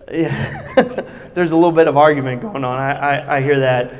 there's 1.36 1.52
a 1.52 1.54
little 1.54 1.70
bit 1.70 1.86
of 1.86 1.98
argument 1.98 2.40
going 2.40 2.64
on. 2.64 2.80
I, 2.80 2.92
I, 2.92 3.36
I 3.36 3.42
hear 3.42 3.60
that. 3.60 3.92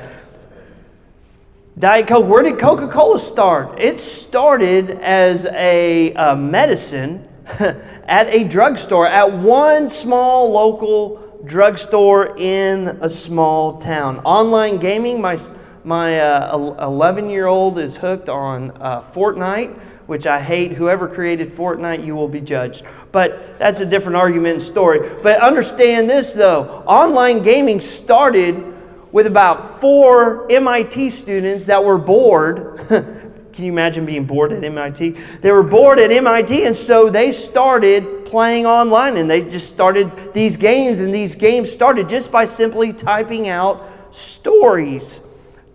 Diet 1.77 2.07
Coke, 2.07 2.25
where 2.25 2.41
did 2.41 2.57
Coca 2.57 2.87
Cola 2.87 3.19
start? 3.19 3.79
It 3.79 3.99
started 3.99 4.89
as 4.89 5.45
a 5.45 6.15
uh, 6.15 6.35
medicine 6.35 7.27
at 7.59 8.25
a 8.29 8.43
drugstore, 8.43 9.05
at 9.05 9.31
one 9.31 9.87
small 9.87 10.51
local 10.51 11.39
drugstore 11.45 12.35
in 12.39 12.97
a 13.01 13.07
small 13.07 13.77
town. 13.77 14.17
Online 14.21 14.77
gaming, 14.77 15.21
my, 15.21 15.37
my 15.83 16.49
11 16.49 17.25
uh, 17.25 17.27
year 17.27 17.45
old 17.45 17.77
is 17.77 17.97
hooked 17.97 18.29
on 18.29 18.71
uh, 18.81 19.03
Fortnite, 19.03 19.79
which 20.07 20.25
I 20.25 20.41
hate. 20.41 20.71
Whoever 20.71 21.07
created 21.07 21.51
Fortnite, 21.51 22.03
you 22.03 22.15
will 22.15 22.27
be 22.27 22.41
judged. 22.41 22.83
But 23.11 23.59
that's 23.59 23.81
a 23.81 23.85
different 23.85 24.15
argument 24.15 24.53
and 24.55 24.63
story. 24.63 25.15
But 25.21 25.39
understand 25.41 26.09
this 26.09 26.33
though 26.33 26.83
online 26.87 27.43
gaming 27.43 27.79
started 27.81 28.73
with 29.11 29.27
about 29.27 29.79
four 29.79 30.51
MIT 30.51 31.09
students 31.11 31.65
that 31.67 31.83
were 31.83 31.97
bored. 31.97 32.79
Can 32.89 33.65
you 33.65 33.71
imagine 33.71 34.05
being 34.05 34.25
bored 34.25 34.51
at 34.51 34.63
MIT? 34.63 35.17
They 35.41 35.51
were 35.51 35.63
bored 35.63 35.97
at 35.97 36.11
MIT, 36.11 36.65
and 36.65 36.75
so 36.75 37.09
they 37.09 37.31
started 37.31 38.25
playing 38.25 38.67
online 38.67 39.17
and 39.17 39.27
they 39.27 39.41
just 39.41 39.67
started 39.67 40.33
these 40.33 40.57
games, 40.57 41.01
and 41.01 41.13
these 41.13 41.35
games 41.35 41.71
started 41.71 42.07
just 42.07 42.31
by 42.31 42.45
simply 42.45 42.93
typing 42.93 43.47
out 43.47 43.89
stories 44.11 45.21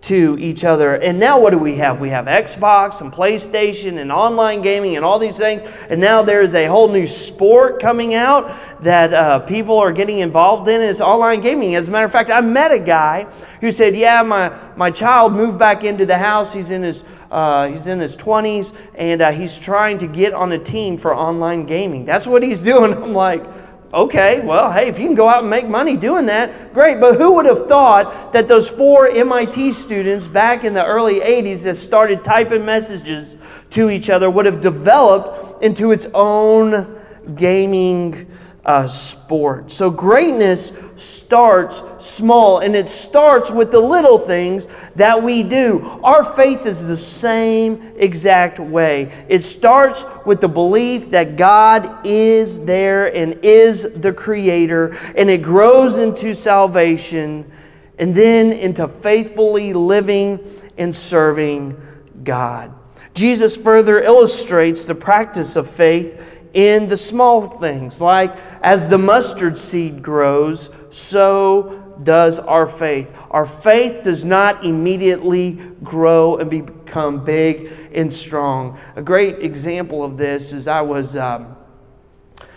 to 0.02 0.36
each 0.40 0.64
other. 0.64 0.96
And 0.96 1.20
now 1.20 1.40
what 1.40 1.50
do 1.50 1.58
we 1.58 1.76
have? 1.76 2.00
We 2.00 2.10
have 2.10 2.26
Xbox 2.26 3.00
and 3.00 3.12
PlayStation 3.12 4.00
and 4.00 4.10
online 4.10 4.60
gaming 4.60 4.96
and 4.96 5.04
all 5.04 5.18
these 5.18 5.38
things. 5.38 5.62
And 5.88 6.00
now 6.00 6.22
there's 6.22 6.54
a 6.54 6.66
whole 6.66 6.88
new 6.88 7.06
sport 7.06 7.80
coming 7.80 8.14
out 8.14 8.52
that 8.82 9.14
uh, 9.14 9.38
people 9.40 9.78
are 9.78 9.92
getting 9.92 10.18
involved 10.18 10.68
in 10.68 10.80
is 10.80 11.00
online 11.00 11.40
gaming. 11.40 11.76
As 11.76 11.86
a 11.86 11.90
matter 11.92 12.04
of 12.04 12.10
fact, 12.10 12.30
I 12.30 12.40
met 12.40 12.72
a 12.72 12.80
guy 12.80 13.24
who 13.60 13.70
said, 13.70 13.94
"Yeah, 13.94 14.22
my 14.22 14.52
my 14.76 14.90
child 14.90 15.32
moved 15.34 15.58
back 15.58 15.84
into 15.84 16.04
the 16.04 16.18
house. 16.18 16.52
He's 16.52 16.72
in 16.72 16.82
his 16.82 17.04
uh, 17.30 17.68
he's 17.68 17.86
in 17.86 18.00
his 18.00 18.16
20s 18.16 18.74
and 18.96 19.22
uh, 19.22 19.30
he's 19.30 19.58
trying 19.58 19.98
to 19.98 20.06
get 20.06 20.34
on 20.34 20.52
a 20.52 20.58
team 20.58 20.98
for 20.98 21.14
online 21.14 21.64
gaming. 21.64 22.04
That's 22.04 22.26
what 22.26 22.42
he's 22.42 22.60
doing." 22.72 22.92
I'm 22.92 23.14
like 23.14 23.44
okay, 23.92 24.40
well, 24.40 24.72
hey, 24.72 24.88
if 24.88 24.98
you 24.98 25.06
can 25.06 25.14
go 25.14 25.28
out 25.28 25.40
and 25.40 25.50
make 25.50 25.68
money 25.68 25.96
doing 25.96 26.26
that, 26.26 26.72
great. 26.72 27.00
But 27.00 27.18
who 27.18 27.34
would 27.34 27.46
have 27.46 27.66
thought 27.66 28.32
that 28.32 28.48
those 28.48 28.68
four 28.68 29.08
MIT 29.08 29.72
students 29.72 30.26
back 30.26 30.64
in 30.64 30.74
the 30.74 30.84
early 30.84 31.20
80s 31.20 31.62
that 31.64 31.74
started 31.74 32.24
typing 32.24 32.64
messages 32.64 33.36
to 33.70 33.90
each 33.90 34.10
other 34.10 34.30
would 34.30 34.46
have 34.46 34.60
developed 34.60 35.62
into 35.62 35.92
its 35.92 36.06
own 36.14 36.98
gaming 37.34 38.26
uh, 38.64 38.86
sport. 38.86 39.72
So 39.72 39.90
greatness 39.90 40.72
starts 40.94 41.82
small 41.98 42.60
and 42.60 42.76
it 42.76 42.88
starts 42.88 43.50
with 43.50 43.72
the 43.72 43.80
little 43.80 44.18
things 44.18 44.68
that 44.94 45.20
we 45.20 45.42
do. 45.42 45.80
Our 46.04 46.22
faith 46.22 46.64
is 46.64 46.86
the 46.86 46.96
same 46.96 47.94
exact 47.96 48.60
way. 48.60 49.26
It 49.28 49.42
starts 49.42 50.06
with 50.24 50.40
the 50.40 50.48
belief 50.48 51.10
that 51.10 51.36
God 51.36 52.06
is 52.06 52.60
there 52.60 53.14
and 53.14 53.34
is 53.42 53.82
the 53.96 54.12
creator, 54.12 54.96
and 55.16 55.28
it 55.28 55.42
grows 55.42 55.98
into 55.98 56.34
salvation 56.34 57.50
and 57.98 58.14
then 58.14 58.52
into 58.52 58.86
faithfully 58.86 59.72
living 59.72 60.38
and 60.78 60.94
serving 60.94 61.80
God. 62.22 62.72
Jesus 63.14 63.56
further 63.56 64.00
illustrates 64.00 64.84
the 64.84 64.94
practice 64.94 65.56
of 65.56 65.68
faith 65.68 66.20
in 66.54 66.86
the 66.86 66.96
small 66.96 67.46
things, 67.46 68.00
like 68.00 68.36
as 68.62 68.88
the 68.88 68.98
mustard 68.98 69.58
seed 69.58 70.02
grows, 70.02 70.70
so 70.90 71.78
does 72.02 72.38
our 72.38 72.66
faith. 72.66 73.14
Our 73.30 73.46
faith 73.46 74.02
does 74.02 74.24
not 74.24 74.64
immediately 74.64 75.54
grow 75.82 76.38
and 76.38 76.50
become 76.50 77.24
big 77.24 77.72
and 77.92 78.12
strong. 78.12 78.78
A 78.96 79.02
great 79.02 79.42
example 79.42 80.02
of 80.02 80.16
this 80.16 80.52
is 80.52 80.66
I 80.68 80.80
was. 80.80 81.16
Um, 81.16 81.56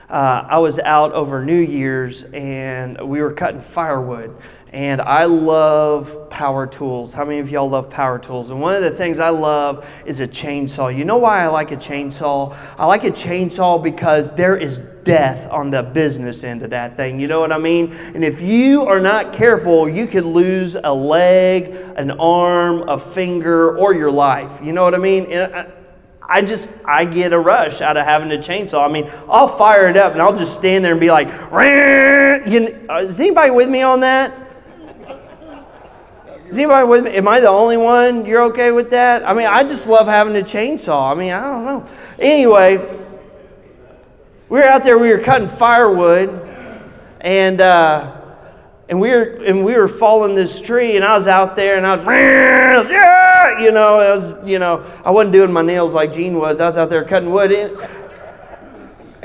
uh, 0.10 0.46
I 0.48 0.60
was 0.60 0.80
out 0.80 1.14
over 1.14 1.44
New 1.44 1.60
Year's 1.60 2.24
and 2.24 3.00
we 3.10 3.22
were 3.22 3.34
cutting 3.34 3.62
firewood 3.62 4.36
and 4.76 5.02
I 5.02 5.24
love 5.24 6.30
power 6.30 6.68
tools. 6.68 7.14
How 7.14 7.24
many 7.24 7.40
of 7.40 7.50
y'all 7.50 7.70
love 7.70 7.90
power 7.90 8.20
tools? 8.20 8.50
And 8.50 8.60
one 8.60 8.76
of 8.76 8.84
the 8.84 8.92
things 8.92 9.20
I 9.20 9.30
love 9.30 9.88
is 10.06 10.20
a 10.20 10.28
chainsaw. 10.28 10.94
You 10.94 11.06
know 11.06 11.18
why 11.18 11.44
I 11.44 11.48
like 11.48 11.72
a 11.72 11.78
chainsaw? 11.78 12.54
I 12.78 12.86
like 12.86 13.06
a 13.06 13.12
chainsaw 13.12 13.82
because 13.82 14.36
there 14.36 14.58
is 14.58 14.80
death 15.06 15.50
on 15.50 15.72
the 15.72 15.82
business 15.82 16.44
end 16.44 16.62
of 16.62 16.72
that 16.72 16.98
thing. 16.98 17.22
You 17.22 17.28
know 17.28 17.40
what 17.40 17.54
I 17.54 17.58
mean? 17.58 17.94
And 17.94 18.22
if 18.22 18.42
you 18.42 18.84
are 18.84 19.00
not 19.00 19.32
careful, 19.32 19.88
you 19.88 20.08
could 20.08 20.26
lose 20.26 20.76
a 20.76 20.94
leg, 20.94 21.68
an 21.96 22.12
arm, 22.12 22.90
a 22.90 23.00
finger, 23.00 23.78
or 23.78 23.94
your 23.94 24.12
life. 24.12 24.60
You 24.62 24.74
know 24.74 24.84
what 24.84 24.94
I 24.94 24.98
mean? 24.98 25.32
I 26.28 26.42
just 26.42 26.72
I 26.86 27.06
get 27.06 27.34
a 27.34 27.40
rush 27.40 27.82
out 27.82 27.98
of 27.98 28.06
having 28.06 28.32
a 28.32 28.38
chainsaw. 28.38 28.88
I 28.88 28.92
mean, 28.92 29.12
I'll 29.30 29.48
fire 29.48 29.90
it 29.90 29.98
up 29.98 30.14
and 30.14 30.22
I'll 30.22 30.36
just 30.36 30.54
stand 30.54 30.84
there 30.84 30.92
and 30.92 31.02
be 31.02 31.12
like, 31.12 31.28
you 31.28 32.60
know, 32.60 32.86
uh, 32.90 33.00
is 33.00 33.20
anybody 33.20 33.52
with 33.52 33.70
me 33.70 33.82
on 33.82 34.00
that? 34.02 34.46
Is 36.48 36.58
anybody 36.58 36.88
with 36.88 37.06
me? 37.06 37.12
Am 37.12 37.28
I 37.28 37.40
the 37.40 37.50
only 37.50 37.78
one? 37.78 38.26
You're 38.26 38.44
okay 38.44 38.72
with 38.72 38.92
that? 38.92 39.28
I 39.28 39.34
mean, 39.34 39.48
I 39.48 39.64
just 39.64 39.88
love 39.88 40.08
having 40.08 40.36
a 40.36 40.42
chainsaw. 40.42 41.12
I 41.12 41.16
mean, 41.16 41.32
I 41.32 41.42
don't 41.42 41.66
know. 41.66 41.86
Anyway, 42.20 42.78
we 44.48 44.60
were 44.60 44.64
out 44.64 44.84
there. 44.84 44.98
We 45.00 45.10
were 45.10 45.20
cutting 45.20 45.48
firewood, 45.48 46.30
and 47.22 47.60
uh, 47.62 48.22
and 48.88 49.00
we 49.02 49.10
were 49.10 49.24
and 49.44 49.66
we 49.66 49.74
were 49.74 49.88
falling 49.88 50.36
this 50.36 50.62
tree, 50.62 50.96
and 50.96 51.04
I 51.04 51.18
was 51.18 51.28
out 51.28 51.56
there, 51.56 51.78
and 51.78 51.86
I 51.86 51.96
was 51.96 52.06
yeah, 52.06 53.35
you 53.60 53.72
know, 53.72 54.00
I 54.00 54.16
was 54.16 54.48
you 54.48 54.60
know, 54.60 54.86
I 55.04 55.12
wasn't 55.12 55.34
doing 55.34 55.52
my 55.52 55.62
nails 55.62 55.94
like 55.94 56.14
Gene 56.14 56.38
was. 56.38 56.60
I 56.60 56.66
was 56.66 56.78
out 56.78 56.90
there 56.90 57.04
cutting 57.04 57.32
wood. 57.32 57.52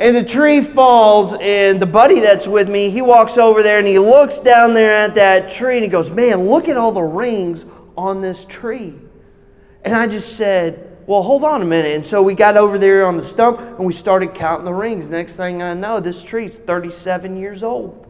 And 0.00 0.16
the 0.16 0.24
tree 0.24 0.62
falls, 0.62 1.34
and 1.34 1.80
the 1.80 1.86
buddy 1.86 2.20
that's 2.20 2.48
with 2.48 2.70
me, 2.70 2.88
he 2.88 3.02
walks 3.02 3.36
over 3.36 3.62
there 3.62 3.78
and 3.78 3.86
he 3.86 3.98
looks 3.98 4.38
down 4.38 4.72
there 4.72 4.94
at 4.94 5.14
that 5.16 5.50
tree 5.50 5.74
and 5.74 5.84
he 5.84 5.90
goes, 5.90 6.10
Man, 6.10 6.48
look 6.48 6.68
at 6.68 6.78
all 6.78 6.90
the 6.90 7.02
rings 7.02 7.66
on 7.98 8.22
this 8.22 8.46
tree. 8.46 8.94
And 9.84 9.94
I 9.94 10.06
just 10.06 10.36
said, 10.36 10.96
Well, 11.06 11.22
hold 11.22 11.44
on 11.44 11.60
a 11.60 11.66
minute. 11.66 11.94
And 11.94 12.04
so 12.04 12.22
we 12.22 12.34
got 12.34 12.56
over 12.56 12.78
there 12.78 13.04
on 13.04 13.16
the 13.16 13.22
stump 13.22 13.60
and 13.60 13.84
we 13.84 13.92
started 13.92 14.34
counting 14.34 14.64
the 14.64 14.72
rings. 14.72 15.10
Next 15.10 15.36
thing 15.36 15.60
I 15.60 15.74
know, 15.74 16.00
this 16.00 16.22
tree's 16.22 16.56
37 16.56 17.36
years 17.36 17.62
old. 17.62 18.06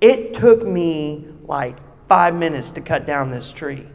It 0.00 0.34
took 0.34 0.64
me 0.64 1.26
like 1.42 1.78
five 2.08 2.34
minutes 2.36 2.70
to 2.72 2.80
cut 2.80 3.06
down 3.06 3.30
this 3.30 3.50
tree. 3.50 3.88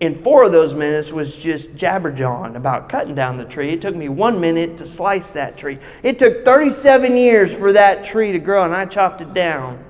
And 0.00 0.16
four 0.16 0.44
of 0.44 0.52
those 0.52 0.74
minutes 0.74 1.12
was 1.12 1.36
just 1.36 1.76
jabberjawing 1.76 2.56
about 2.56 2.88
cutting 2.88 3.14
down 3.14 3.36
the 3.36 3.44
tree. 3.44 3.72
It 3.72 3.80
took 3.80 3.94
me 3.94 4.08
one 4.08 4.40
minute 4.40 4.76
to 4.78 4.86
slice 4.86 5.30
that 5.32 5.56
tree. 5.56 5.78
It 6.02 6.18
took 6.18 6.44
37 6.44 7.16
years 7.16 7.54
for 7.54 7.72
that 7.72 8.02
tree 8.02 8.32
to 8.32 8.38
grow, 8.38 8.64
and 8.64 8.74
I 8.74 8.86
chopped 8.86 9.20
it 9.20 9.32
down 9.32 9.82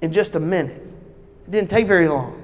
in 0.00 0.12
just 0.12 0.36
a 0.36 0.40
minute. 0.40 0.82
It 1.46 1.50
didn't 1.50 1.70
take 1.70 1.86
very 1.86 2.08
long. 2.08 2.42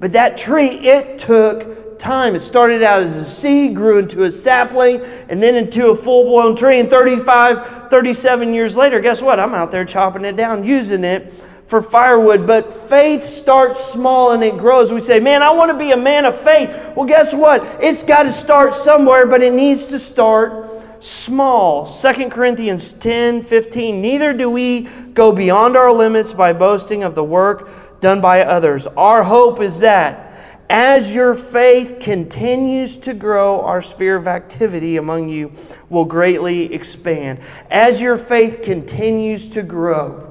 But 0.00 0.12
that 0.12 0.38
tree, 0.38 0.68
it 0.68 1.18
took 1.18 1.98
time. 1.98 2.34
It 2.34 2.40
started 2.40 2.82
out 2.82 3.02
as 3.02 3.16
a 3.16 3.24
seed, 3.24 3.74
grew 3.74 3.98
into 3.98 4.24
a 4.24 4.30
sapling, 4.30 5.00
and 5.28 5.42
then 5.42 5.54
into 5.54 5.90
a 5.90 5.96
full 5.96 6.24
blown 6.24 6.56
tree. 6.56 6.80
And 6.80 6.88
35, 6.88 7.90
37 7.90 8.54
years 8.54 8.76
later, 8.76 9.00
guess 9.00 9.20
what? 9.20 9.38
I'm 9.40 9.54
out 9.54 9.70
there 9.70 9.84
chopping 9.84 10.24
it 10.24 10.36
down, 10.36 10.64
using 10.64 11.04
it 11.04 11.32
for 11.68 11.82
firewood, 11.82 12.46
but 12.46 12.72
faith 12.72 13.24
starts 13.24 13.78
small 13.78 14.32
and 14.32 14.42
it 14.42 14.56
grows. 14.56 14.90
We 14.90 15.00
say, 15.00 15.20
Man, 15.20 15.42
I 15.42 15.50
want 15.50 15.70
to 15.70 15.78
be 15.78 15.92
a 15.92 15.96
man 15.96 16.24
of 16.24 16.40
faith. 16.40 16.70
Well, 16.96 17.06
guess 17.06 17.34
what? 17.34 17.62
It's 17.82 18.02
got 18.02 18.22
to 18.24 18.32
start 18.32 18.74
somewhere, 18.74 19.26
but 19.26 19.42
it 19.42 19.52
needs 19.52 19.86
to 19.88 19.98
start 19.98 21.04
small. 21.04 21.86
2 21.86 22.30
Corinthians 22.30 22.92
10 22.94 23.42
15. 23.42 24.00
Neither 24.00 24.32
do 24.32 24.48
we 24.48 24.82
go 25.12 25.30
beyond 25.30 25.76
our 25.76 25.92
limits 25.92 26.32
by 26.32 26.54
boasting 26.54 27.04
of 27.04 27.14
the 27.14 27.22
work 27.22 28.00
done 28.00 28.22
by 28.22 28.42
others. 28.42 28.86
Our 28.86 29.22
hope 29.22 29.60
is 29.60 29.80
that 29.80 30.24
as 30.70 31.12
your 31.12 31.34
faith 31.34 31.98
continues 32.00 32.96
to 32.98 33.14
grow, 33.14 33.60
our 33.62 33.82
sphere 33.82 34.16
of 34.16 34.26
activity 34.26 34.96
among 34.96 35.28
you 35.28 35.52
will 35.90 36.04
greatly 36.04 36.72
expand. 36.72 37.40
As 37.70 38.00
your 38.00 38.16
faith 38.18 38.62
continues 38.62 39.48
to 39.50 39.62
grow, 39.62 40.27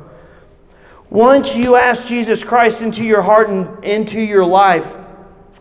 once 1.10 1.56
you 1.56 1.76
ask 1.76 2.08
Jesus 2.08 2.44
Christ 2.44 2.82
into 2.82 3.04
your 3.04 3.22
heart 3.22 3.50
and 3.50 3.84
into 3.84 4.20
your 4.20 4.46
life, 4.46 4.96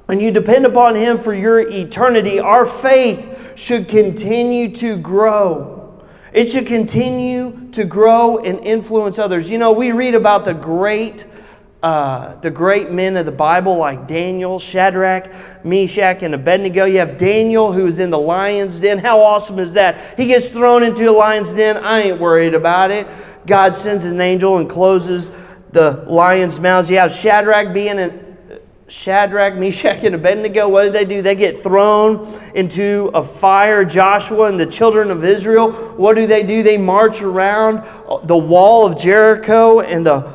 and 0.08 0.20
you 0.20 0.30
depend 0.30 0.66
upon 0.66 0.94
Him 0.94 1.18
for 1.18 1.32
your 1.32 1.60
eternity, 1.60 2.38
our 2.38 2.66
faith 2.66 3.54
should 3.56 3.88
continue 3.88 4.74
to 4.76 4.96
grow. 4.96 6.04
It 6.32 6.50
should 6.50 6.66
continue 6.66 7.68
to 7.72 7.84
grow 7.84 8.38
and 8.38 8.60
influence 8.60 9.18
others. 9.18 9.50
You 9.50 9.58
know, 9.58 9.72
we 9.72 9.92
read 9.92 10.14
about 10.14 10.44
the 10.44 10.52
great, 10.52 11.24
uh, 11.82 12.36
the 12.36 12.50
great 12.50 12.90
men 12.90 13.16
of 13.16 13.24
the 13.24 13.32
Bible 13.32 13.78
like 13.78 14.06
Daniel, 14.06 14.58
Shadrach, 14.58 15.32
Meshach, 15.64 16.22
and 16.22 16.34
Abednego. 16.34 16.84
You 16.84 16.98
have 16.98 17.16
Daniel 17.16 17.72
who's 17.72 17.98
in 17.98 18.10
the 18.10 18.18
lion's 18.18 18.78
den. 18.80 18.98
How 18.98 19.20
awesome 19.20 19.58
is 19.58 19.72
that? 19.72 20.18
He 20.18 20.26
gets 20.26 20.50
thrown 20.50 20.82
into 20.82 21.08
a 21.08 21.12
lion's 21.12 21.52
den. 21.54 21.78
I 21.78 22.02
ain't 22.02 22.20
worried 22.20 22.54
about 22.54 22.90
it. 22.90 23.06
God 23.46 23.74
sends 23.74 24.04
an 24.04 24.20
angel 24.20 24.58
and 24.58 24.68
closes 24.68 25.30
the 25.72 26.04
lion's 26.06 26.58
mouths. 26.58 26.90
You 26.90 26.98
have 26.98 27.12
Shadrach 27.12 27.72
being 27.72 27.98
an 27.98 28.26
Shadrach, 28.88 29.56
Meshach, 29.56 30.04
and 30.04 30.14
Abednego, 30.14 30.68
what 30.68 30.84
do 30.84 30.90
they 30.90 31.04
do? 31.04 31.20
They 31.20 31.34
get 31.34 31.58
thrown 31.58 32.24
into 32.54 33.10
a 33.14 33.22
fire. 33.22 33.84
Joshua 33.84 34.44
and 34.44 34.60
the 34.60 34.66
children 34.66 35.10
of 35.10 35.24
Israel, 35.24 35.72
what 35.72 36.14
do 36.14 36.28
they 36.28 36.44
do? 36.44 36.62
They 36.62 36.78
march 36.78 37.20
around 37.20 37.82
the 38.28 38.36
wall 38.36 38.86
of 38.86 38.96
Jericho, 38.96 39.80
and 39.80 40.06
the 40.06 40.32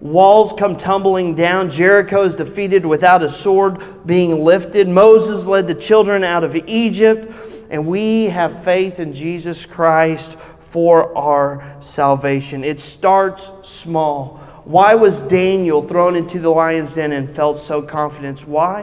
walls 0.00 0.52
come 0.52 0.76
tumbling 0.76 1.36
down. 1.36 1.70
Jericho 1.70 2.24
is 2.24 2.34
defeated 2.34 2.84
without 2.84 3.22
a 3.22 3.28
sword 3.28 3.80
being 4.04 4.42
lifted. 4.42 4.88
Moses 4.88 5.46
led 5.46 5.68
the 5.68 5.74
children 5.74 6.24
out 6.24 6.42
of 6.42 6.56
Egypt, 6.56 7.32
and 7.70 7.86
we 7.86 8.24
have 8.24 8.64
faith 8.64 8.98
in 8.98 9.12
Jesus 9.12 9.64
Christ 9.64 10.36
for 10.70 11.16
our 11.16 11.76
salvation. 11.80 12.64
It 12.64 12.80
starts 12.80 13.52
small. 13.62 14.36
Why 14.64 14.94
was 14.96 15.22
Daniel 15.22 15.86
thrown 15.86 16.16
into 16.16 16.40
the 16.40 16.50
lion's 16.50 16.96
den 16.96 17.12
and 17.12 17.30
felt 17.30 17.58
so 17.58 17.80
confident? 17.80 18.40
Why? 18.48 18.82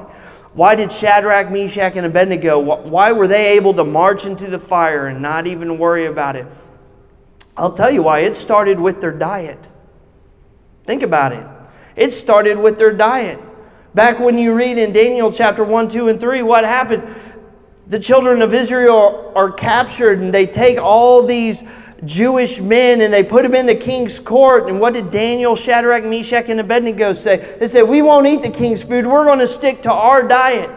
Why 0.54 0.76
did 0.76 0.92
Shadrach, 0.92 1.52
Meshach, 1.52 1.96
and 1.96 2.06
Abednego, 2.06 2.60
why 2.60 3.12
were 3.12 3.28
they 3.28 3.58
able 3.58 3.74
to 3.74 3.84
march 3.84 4.26
into 4.26 4.50
the 4.50 4.60
fire 4.60 5.08
and 5.08 5.22
not 5.22 5.46
even 5.46 5.78
worry 5.78 6.06
about 6.06 6.36
it? 6.36 6.48
I'll 7.58 7.74
tell 7.74 7.92
you 7.92 8.04
why. 8.04 8.20
It 8.20 8.38
started 8.38 8.80
with 8.80 9.02
their 9.02 9.12
diet. 9.12 9.68
Think 10.86 11.04
about 11.04 11.34
it. 11.34 11.46
It 11.96 12.14
started 12.14 12.58
with 12.58 12.78
their 12.78 12.94
diet. 12.94 13.40
Back 13.94 14.20
when 14.20 14.38
you 14.38 14.54
read 14.54 14.78
in 14.78 14.94
Daniel 14.94 15.32
chapter 15.32 15.64
1, 15.64 15.90
2, 15.90 16.08
and 16.08 16.20
3, 16.20 16.44
what 16.44 16.64
happened? 16.64 17.04
The 17.88 18.00
children 18.00 18.42
of 18.42 18.54
Israel 18.54 19.34
are 19.36 19.52
captured 19.52 20.20
and 20.20 20.34
they 20.34 20.46
take 20.46 20.80
all 20.80 21.24
these 21.24 21.64
Jewish 22.06 22.60
men 22.60 23.02
and 23.02 23.14
they 23.14 23.24
put 23.24 23.44
them 23.44 23.56
in 23.56 23.66
the 23.66 23.76
king's 23.76 24.20
court. 24.20 24.70
And 24.70 24.80
what 24.80 24.94
did 24.94 25.12
Daniel, 25.12 25.56
Shadrach, 25.56 26.04
Meshach, 26.04 26.50
and 26.50 26.60
Abednego 26.60 27.14
say? 27.14 27.58
They 27.60 27.68
said, 27.68 27.84
We 27.84 28.02
won't 28.02 28.28
eat 28.28 28.42
the 28.42 28.50
king's 28.50 28.84
food. 28.84 29.06
We're 29.06 29.26
going 29.26 29.40
to 29.40 29.48
stick 29.48 29.82
to 29.84 29.92
our 29.92 30.26
diet. 30.28 30.70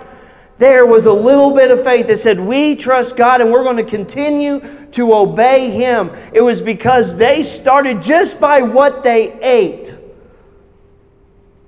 There 0.59 0.87
was 0.87 1.07
a 1.07 1.13
little 1.13 1.55
bit 1.55 1.71
of 1.71 1.85
faith 1.85 2.07
that 2.09 2.19
said, 2.19 2.41
We 2.41 2.77
trust 2.77 3.17
God 3.17 3.41
and 3.41 3.53
we're 3.53 3.65
going 3.65 3.77
to 3.77 3.85
continue 3.85 4.87
to 4.93 5.15
obey 5.15 5.71
Him. 5.71 6.11
It 6.33 6.41
was 6.41 6.61
because 6.63 7.17
they 7.17 7.43
started 7.43 8.03
just 8.03 8.41
by 8.41 8.63
what 8.63 9.05
they 9.05 9.39
ate. 9.41 9.95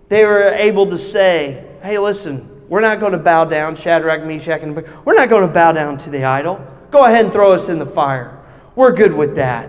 They 0.08 0.24
were 0.24 0.48
able 0.48 0.86
to 0.86 0.98
say, 0.98 1.64
Hey, 1.82 1.98
listen, 1.98 2.57
we're 2.68 2.80
not 2.80 3.00
going 3.00 3.12
to 3.12 3.18
bow 3.18 3.44
down, 3.44 3.76
Shadrach, 3.76 4.24
Meshach, 4.24 4.62
and. 4.62 4.76
We're 5.04 5.14
not 5.14 5.28
going 5.28 5.46
to 5.46 5.52
bow 5.52 5.72
down 5.72 5.98
to 5.98 6.10
the 6.10 6.24
idol. 6.24 6.64
Go 6.90 7.04
ahead 7.04 7.24
and 7.24 7.32
throw 7.32 7.52
us 7.52 7.68
in 7.68 7.78
the 7.78 7.86
fire. 7.86 8.38
We're 8.74 8.92
good 8.92 9.12
with 9.12 9.36
that. 9.36 9.68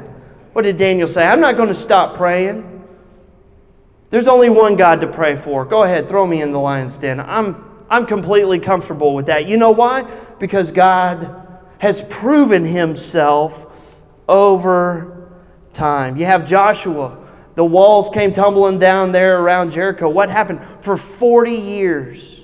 What 0.54 0.64
did 0.64 0.78
Daniel 0.78 1.08
say? 1.08 1.26
I'm 1.26 1.40
not 1.40 1.56
going 1.56 1.70
to 1.70 1.76
stop 1.76 2.16
praying. 2.16 2.88
There's 4.10 4.28
only 4.28 4.50
one 4.50 4.76
God 4.76 5.02
to 5.02 5.08
pray 5.08 5.36
for. 5.36 5.66
Go 5.66 5.84
ahead, 5.84 6.08
throw 6.08 6.26
me 6.26 6.42
in 6.42 6.52
the 6.52 6.60
lion's 6.60 6.98
den. 6.98 7.20
I'm, 7.20 7.64
I'm 7.90 8.06
completely 8.06 8.60
comfortable 8.60 9.14
with 9.14 9.28
that. 9.28 9.48
You 9.48 9.58
know 9.58 9.72
why? 9.72 10.04
Because 10.40 10.72
God 10.72 11.48
has 11.78 12.02
proven 12.04 12.66
himself 12.66 14.02
over 14.28 15.30
time. 15.74 16.18
You 16.18 16.26
have 16.26 16.46
Joshua. 16.46 17.18
The 17.56 17.66
walls 17.66 18.10
came 18.10 18.34
tumbling 18.34 18.80
down 18.80 19.12
there 19.12 19.40
around 19.42 19.72
Jericho. 19.72 20.10
What 20.10 20.30
happened? 20.30 20.62
For 20.82 20.98
40 20.98 21.54
years, 21.54 22.39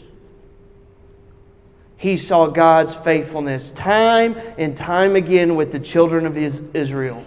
he 2.05 2.17
saw 2.17 2.45
God's 2.45 2.93
faithfulness 2.93 3.71
time 3.71 4.37
and 4.59 4.77
time 4.77 5.15
again 5.15 5.55
with 5.55 5.71
the 5.71 5.79
children 5.79 6.27
of 6.27 6.37
Israel. 6.37 7.25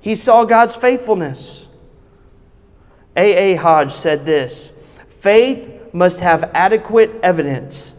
He 0.00 0.16
saw 0.16 0.44
God's 0.44 0.74
faithfulness. 0.74 1.68
A. 3.16 3.52
A. 3.52 3.54
Hodge 3.54 3.92
said 3.92 4.26
this 4.26 4.72
Faith 5.06 5.94
must 5.94 6.18
have 6.18 6.50
adequate 6.54 7.20
evidence, 7.22 7.94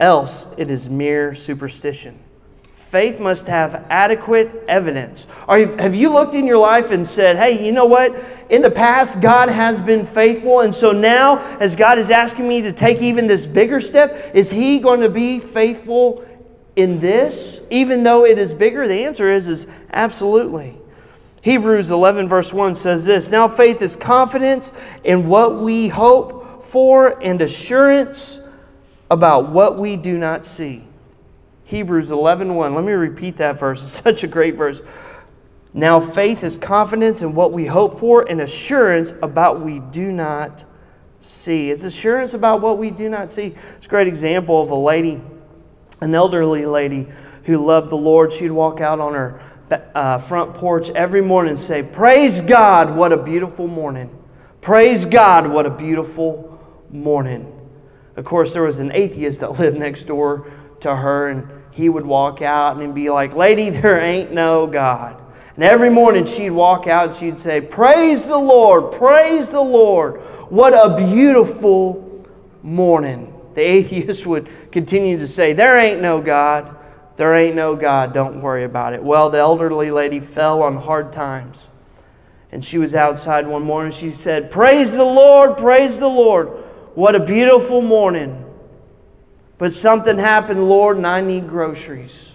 else 0.00 0.48
it 0.56 0.72
is 0.72 0.90
mere 0.90 1.36
superstition. 1.36 2.18
Faith 2.94 3.18
must 3.18 3.48
have 3.48 3.84
adequate 3.90 4.62
evidence. 4.68 5.26
Are 5.48 5.58
you, 5.58 5.76
have 5.78 5.96
you 5.96 6.10
looked 6.10 6.36
in 6.36 6.46
your 6.46 6.58
life 6.58 6.92
and 6.92 7.04
said, 7.04 7.34
hey, 7.34 7.66
you 7.66 7.72
know 7.72 7.86
what? 7.86 8.14
In 8.50 8.62
the 8.62 8.70
past, 8.70 9.20
God 9.20 9.48
has 9.48 9.80
been 9.80 10.06
faithful, 10.06 10.60
and 10.60 10.72
so 10.72 10.92
now, 10.92 11.40
as 11.58 11.74
God 11.74 11.98
is 11.98 12.12
asking 12.12 12.46
me 12.46 12.62
to 12.62 12.70
take 12.70 13.02
even 13.02 13.26
this 13.26 13.48
bigger 13.48 13.80
step, 13.80 14.32
is 14.32 14.48
He 14.48 14.78
going 14.78 15.00
to 15.00 15.08
be 15.08 15.40
faithful 15.40 16.24
in 16.76 17.00
this, 17.00 17.60
even 17.68 18.04
though 18.04 18.24
it 18.24 18.38
is 18.38 18.54
bigger? 18.54 18.86
The 18.86 19.02
answer 19.06 19.28
is, 19.28 19.48
is 19.48 19.66
absolutely. 19.92 20.78
Hebrews 21.42 21.90
11, 21.90 22.28
verse 22.28 22.52
1 22.52 22.76
says 22.76 23.04
this 23.04 23.28
Now 23.28 23.48
faith 23.48 23.82
is 23.82 23.96
confidence 23.96 24.72
in 25.02 25.26
what 25.26 25.60
we 25.60 25.88
hope 25.88 26.62
for 26.62 27.20
and 27.20 27.42
assurance 27.42 28.38
about 29.10 29.50
what 29.50 29.80
we 29.80 29.96
do 29.96 30.16
not 30.16 30.46
see. 30.46 30.84
Hebrews 31.74 32.12
11 32.12 32.54
1. 32.54 32.74
Let 32.74 32.84
me 32.84 32.92
repeat 32.92 33.36
that 33.38 33.58
verse. 33.58 33.82
It's 33.82 34.00
such 34.02 34.22
a 34.22 34.28
great 34.28 34.54
verse. 34.54 34.80
Now, 35.72 35.98
faith 35.98 36.44
is 36.44 36.56
confidence 36.56 37.22
in 37.22 37.34
what 37.34 37.52
we 37.52 37.66
hope 37.66 37.98
for 37.98 38.22
and 38.30 38.40
assurance 38.40 39.12
about 39.22 39.56
what 39.56 39.66
we 39.66 39.80
do 39.80 40.12
not 40.12 40.64
see. 41.18 41.70
It's 41.70 41.82
assurance 41.82 42.32
about 42.32 42.60
what 42.60 42.78
we 42.78 42.92
do 42.92 43.08
not 43.08 43.28
see. 43.28 43.56
It's 43.76 43.86
a 43.86 43.88
great 43.88 44.06
example 44.06 44.62
of 44.62 44.70
a 44.70 44.76
lady, 44.76 45.20
an 46.00 46.14
elderly 46.14 46.64
lady 46.64 47.08
who 47.42 47.64
loved 47.64 47.90
the 47.90 47.96
Lord. 47.96 48.32
She'd 48.32 48.52
walk 48.52 48.80
out 48.80 49.00
on 49.00 49.14
her 49.14 49.42
uh, 49.96 50.18
front 50.18 50.54
porch 50.54 50.90
every 50.90 51.22
morning 51.22 51.50
and 51.50 51.58
say, 51.58 51.82
Praise 51.82 52.40
God, 52.40 52.94
what 52.94 53.12
a 53.12 53.20
beautiful 53.20 53.66
morning. 53.66 54.16
Praise 54.60 55.06
God, 55.06 55.48
what 55.48 55.66
a 55.66 55.70
beautiful 55.70 56.56
morning. 56.90 57.50
Of 58.14 58.24
course, 58.24 58.52
there 58.52 58.62
was 58.62 58.78
an 58.78 58.92
atheist 58.92 59.40
that 59.40 59.50
lived 59.58 59.76
next 59.76 60.04
door 60.04 60.52
to 60.80 60.94
her, 60.94 61.30
and 61.30 61.48
he 61.74 61.88
would 61.88 62.06
walk 62.06 62.40
out 62.40 62.80
and 62.80 62.94
be 62.94 63.10
like, 63.10 63.34
Lady, 63.34 63.68
there 63.68 64.00
ain't 64.00 64.32
no 64.32 64.66
God. 64.66 65.20
And 65.56 65.64
every 65.64 65.90
morning 65.90 66.24
she'd 66.24 66.50
walk 66.50 66.86
out 66.86 67.08
and 67.08 67.14
she'd 67.14 67.38
say, 67.38 67.60
Praise 67.60 68.22
the 68.22 68.38
Lord, 68.38 68.92
praise 68.92 69.50
the 69.50 69.60
Lord. 69.60 70.20
What 70.50 70.72
a 70.72 70.96
beautiful 70.96 72.26
morning. 72.62 73.32
The 73.54 73.60
atheist 73.60 74.24
would 74.26 74.48
continue 74.70 75.18
to 75.18 75.26
say, 75.26 75.52
There 75.52 75.76
ain't 75.76 76.00
no 76.00 76.20
God. 76.20 76.76
There 77.16 77.34
ain't 77.34 77.56
no 77.56 77.74
God. 77.74 78.14
Don't 78.14 78.40
worry 78.40 78.64
about 78.64 78.92
it. 78.92 79.02
Well, 79.02 79.30
the 79.30 79.38
elderly 79.38 79.90
lady 79.90 80.20
fell 80.20 80.62
on 80.62 80.76
hard 80.76 81.12
times. 81.12 81.66
And 82.52 82.64
she 82.64 82.78
was 82.78 82.94
outside 82.94 83.48
one 83.48 83.62
morning. 83.62 83.90
She 83.90 84.10
said, 84.10 84.48
Praise 84.48 84.92
the 84.92 85.04
Lord, 85.04 85.56
praise 85.56 85.98
the 85.98 86.08
Lord. 86.08 86.48
What 86.94 87.16
a 87.16 87.20
beautiful 87.20 87.82
morning. 87.82 88.43
But 89.58 89.72
something 89.72 90.18
happened, 90.18 90.68
Lord, 90.68 90.96
and 90.96 91.06
I 91.06 91.20
need 91.20 91.48
groceries. 91.48 92.32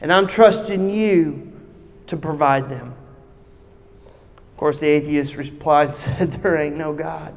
And 0.00 0.12
I'm 0.12 0.26
trusting 0.26 0.90
you 0.90 1.52
to 2.06 2.16
provide 2.16 2.68
them. 2.68 2.94
Of 4.36 4.56
course, 4.56 4.80
the 4.80 4.88
atheist 4.88 5.36
replied 5.36 5.88
and 5.88 5.96
said, 5.96 6.32
There 6.32 6.56
ain't 6.56 6.76
no 6.76 6.92
God. 6.92 7.34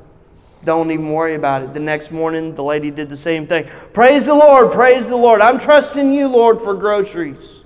Don't 0.66 0.92
even 0.92 1.12
worry 1.12 1.36
about 1.36 1.62
it. 1.62 1.74
The 1.74 1.80
next 1.80 2.12
morning, 2.12 2.56
the 2.56 2.64
lady 2.64 2.90
did 2.90 3.10
the 3.10 3.18
same 3.18 3.46
thing. 3.46 3.70
Praise 3.92 4.26
the 4.26 4.34
Lord, 4.34 4.72
praise 4.72 5.08
the 5.08 5.18
Lord. 5.18 5.42
I'm 5.42 5.60
trusting 5.60 6.14
you, 6.14 6.28
Lord, 6.30 6.62
for 6.62 6.74
groceries. 6.74 7.60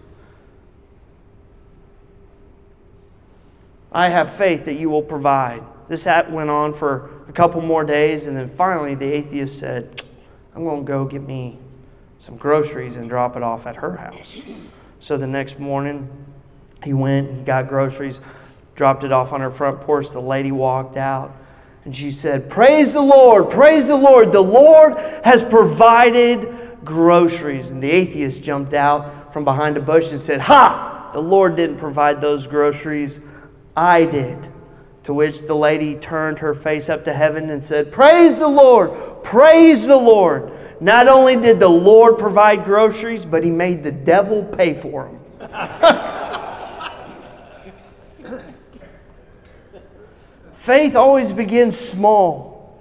I 3.91 4.09
have 4.09 4.31
faith 4.35 4.65
that 4.65 4.75
you 4.75 4.89
will 4.89 5.03
provide. 5.03 5.63
This 5.87 6.03
hat 6.03 6.31
went 6.31 6.49
on 6.49 6.73
for 6.73 7.23
a 7.29 7.31
couple 7.31 7.61
more 7.61 7.83
days, 7.83 8.27
and 8.27 8.35
then 8.35 8.49
finally 8.49 8.95
the 8.95 9.05
atheist 9.05 9.59
said, 9.59 10.01
I'm 10.57 10.63
going 10.63 10.83
to 10.87 10.91
go 10.91 11.05
get 11.05 11.21
me 11.21 11.59
some 12.17 12.35
groceries 12.35 12.95
and 12.95 13.07
drop 13.07 13.37
it 13.37 13.43
off 13.43 13.67
at 13.67 13.75
her 13.75 13.95
house. 13.95 14.41
So 14.99 15.15
the 15.15 15.27
next 15.27 15.59
morning, 15.59 16.09
he 16.83 16.93
went, 16.93 17.31
he 17.31 17.41
got 17.43 17.67
groceries, 17.67 18.19
dropped 18.73 19.03
it 19.03 19.11
off 19.11 19.33
on 19.33 19.41
her 19.41 19.51
front 19.51 19.81
porch. 19.81 20.09
The 20.09 20.19
lady 20.19 20.51
walked 20.51 20.97
out 20.97 21.37
and 21.85 21.95
she 21.95 22.09
said, 22.09 22.49
Praise 22.49 22.93
the 22.93 23.03
Lord, 23.03 23.51
praise 23.51 23.85
the 23.85 23.95
Lord. 23.95 24.31
The 24.31 24.41
Lord 24.41 24.97
has 25.23 25.43
provided 25.43 26.79
groceries. 26.83 27.69
And 27.69 27.83
the 27.83 27.91
atheist 27.91 28.41
jumped 28.41 28.73
out 28.73 29.31
from 29.31 29.43
behind 29.43 29.77
a 29.77 29.81
bush 29.81 30.09
and 30.09 30.19
said, 30.19 30.41
Ha! 30.41 31.11
The 31.13 31.21
Lord 31.21 31.55
didn't 31.55 31.77
provide 31.77 32.19
those 32.19 32.47
groceries, 32.47 33.19
I 33.75 34.05
did. 34.05 34.51
To 35.03 35.13
which 35.13 35.43
the 35.43 35.55
lady 35.55 35.95
turned 35.95 36.39
her 36.39 36.55
face 36.55 36.89
up 36.89 37.05
to 37.05 37.13
heaven 37.13 37.51
and 37.51 37.63
said, 37.63 37.91
Praise 37.91 38.37
the 38.37 38.47
Lord, 38.47 39.06
praise 39.27 39.85
the 39.85 39.97
Lord. 39.97 40.53
Not 40.79 41.09
only 41.09 41.35
did 41.35 41.59
the 41.59 41.67
Lord 41.67 42.17
provide 42.17 42.63
groceries, 42.63 43.25
but 43.25 43.43
he 43.43 43.51
made 43.51 43.83
the 43.83 43.91
devil 43.91 44.41
pay 44.43 44.73
for 44.73 45.11
them. 45.39 45.39
Faith 50.53 50.95
always 50.95 51.33
begins 51.33 51.77
small. 51.77 52.79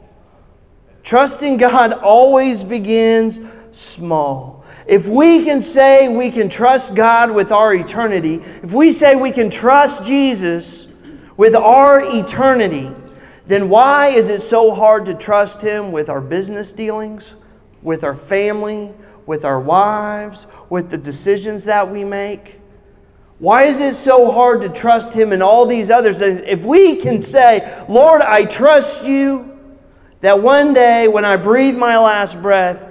Trusting 1.03 1.57
God 1.57 1.95
always 1.95 2.63
begins 2.63 3.41
small. 3.73 4.65
If 4.87 5.09
we 5.09 5.45
can 5.45 5.61
say 5.63 6.07
we 6.07 6.31
can 6.31 6.49
trust 6.49 6.95
God 6.95 7.33
with 7.33 7.51
our 7.51 7.75
eternity, 7.75 8.37
if 8.63 8.73
we 8.73 8.93
say 8.93 9.17
we 9.17 9.33
can 9.33 9.51
trust 9.51 10.05
Jesus, 10.05 10.87
with 11.37 11.57
our 11.57 12.05
eternity, 12.17 12.93
then 13.47 13.69
why 13.69 14.09
is 14.09 14.29
it 14.29 14.41
so 14.41 14.75
hard 14.75 15.07
to 15.07 15.15
trust 15.15 15.63
Him 15.63 15.93
with 15.93 16.09
our 16.09 16.21
business 16.21 16.73
dealings, 16.73 17.37
with 17.83 18.03
our 18.03 18.15
family, 18.15 18.93
with 19.27 19.45
our 19.45 19.61
wives, 19.61 20.47
with 20.69 20.91
the 20.91 20.99
decisions 20.99 21.65
that 21.65 21.91
we 21.91 22.05
make? 22.05 22.61
Why 23.39 23.65
is 23.65 23.81
it 23.81 23.95
so 23.95 24.31
hard 24.31 24.63
to 24.63 24.69
trust 24.69 25.13
Him 25.13 25.33
and 25.33 25.43
all 25.43 25.67
these 25.67 25.91
others? 25.91 26.21
If 26.23 26.65
we 26.65 26.97
can 26.97 27.21
say, 27.21 27.85
Lord, 27.89 28.23
I 28.23 28.45
trust 28.45 29.07
you, 29.07 29.53
that 30.23 30.41
one 30.41 30.75
day 30.75 31.07
when 31.09 31.25
I 31.25 31.37
breathe 31.37 31.77
my 31.77 31.99
last 31.99 32.41
breath, 32.41 32.85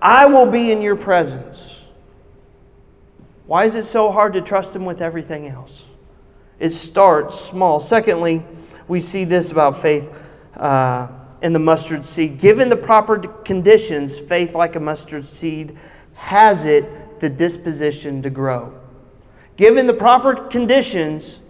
I 0.00 0.26
will 0.26 0.46
be 0.46 0.72
in 0.72 0.80
your 0.80 0.96
presence. 0.96 1.82
Why 3.46 3.64
is 3.64 3.74
it 3.74 3.84
so 3.84 4.10
hard 4.10 4.32
to 4.32 4.40
trust 4.40 4.74
Him 4.74 4.84
with 4.84 5.02
everything 5.02 5.46
else? 5.46 5.84
It 6.58 6.70
starts 6.70 7.38
small. 7.38 7.80
Secondly, 7.80 8.42
we 8.90 9.00
see 9.00 9.22
this 9.22 9.52
about 9.52 9.80
faith 9.80 10.20
uh, 10.56 11.08
in 11.42 11.52
the 11.52 11.58
mustard 11.60 12.04
seed. 12.04 12.38
Given 12.38 12.68
the 12.68 12.76
proper 12.76 13.18
conditions, 13.18 14.18
faith, 14.18 14.54
like 14.54 14.74
a 14.74 14.80
mustard 14.80 15.24
seed, 15.24 15.78
has 16.14 16.66
it 16.66 17.20
the 17.20 17.30
disposition 17.30 18.20
to 18.22 18.30
grow. 18.30 18.76
Given 19.56 19.86
the 19.86 19.94
proper 19.94 20.34
conditions, 20.34 21.40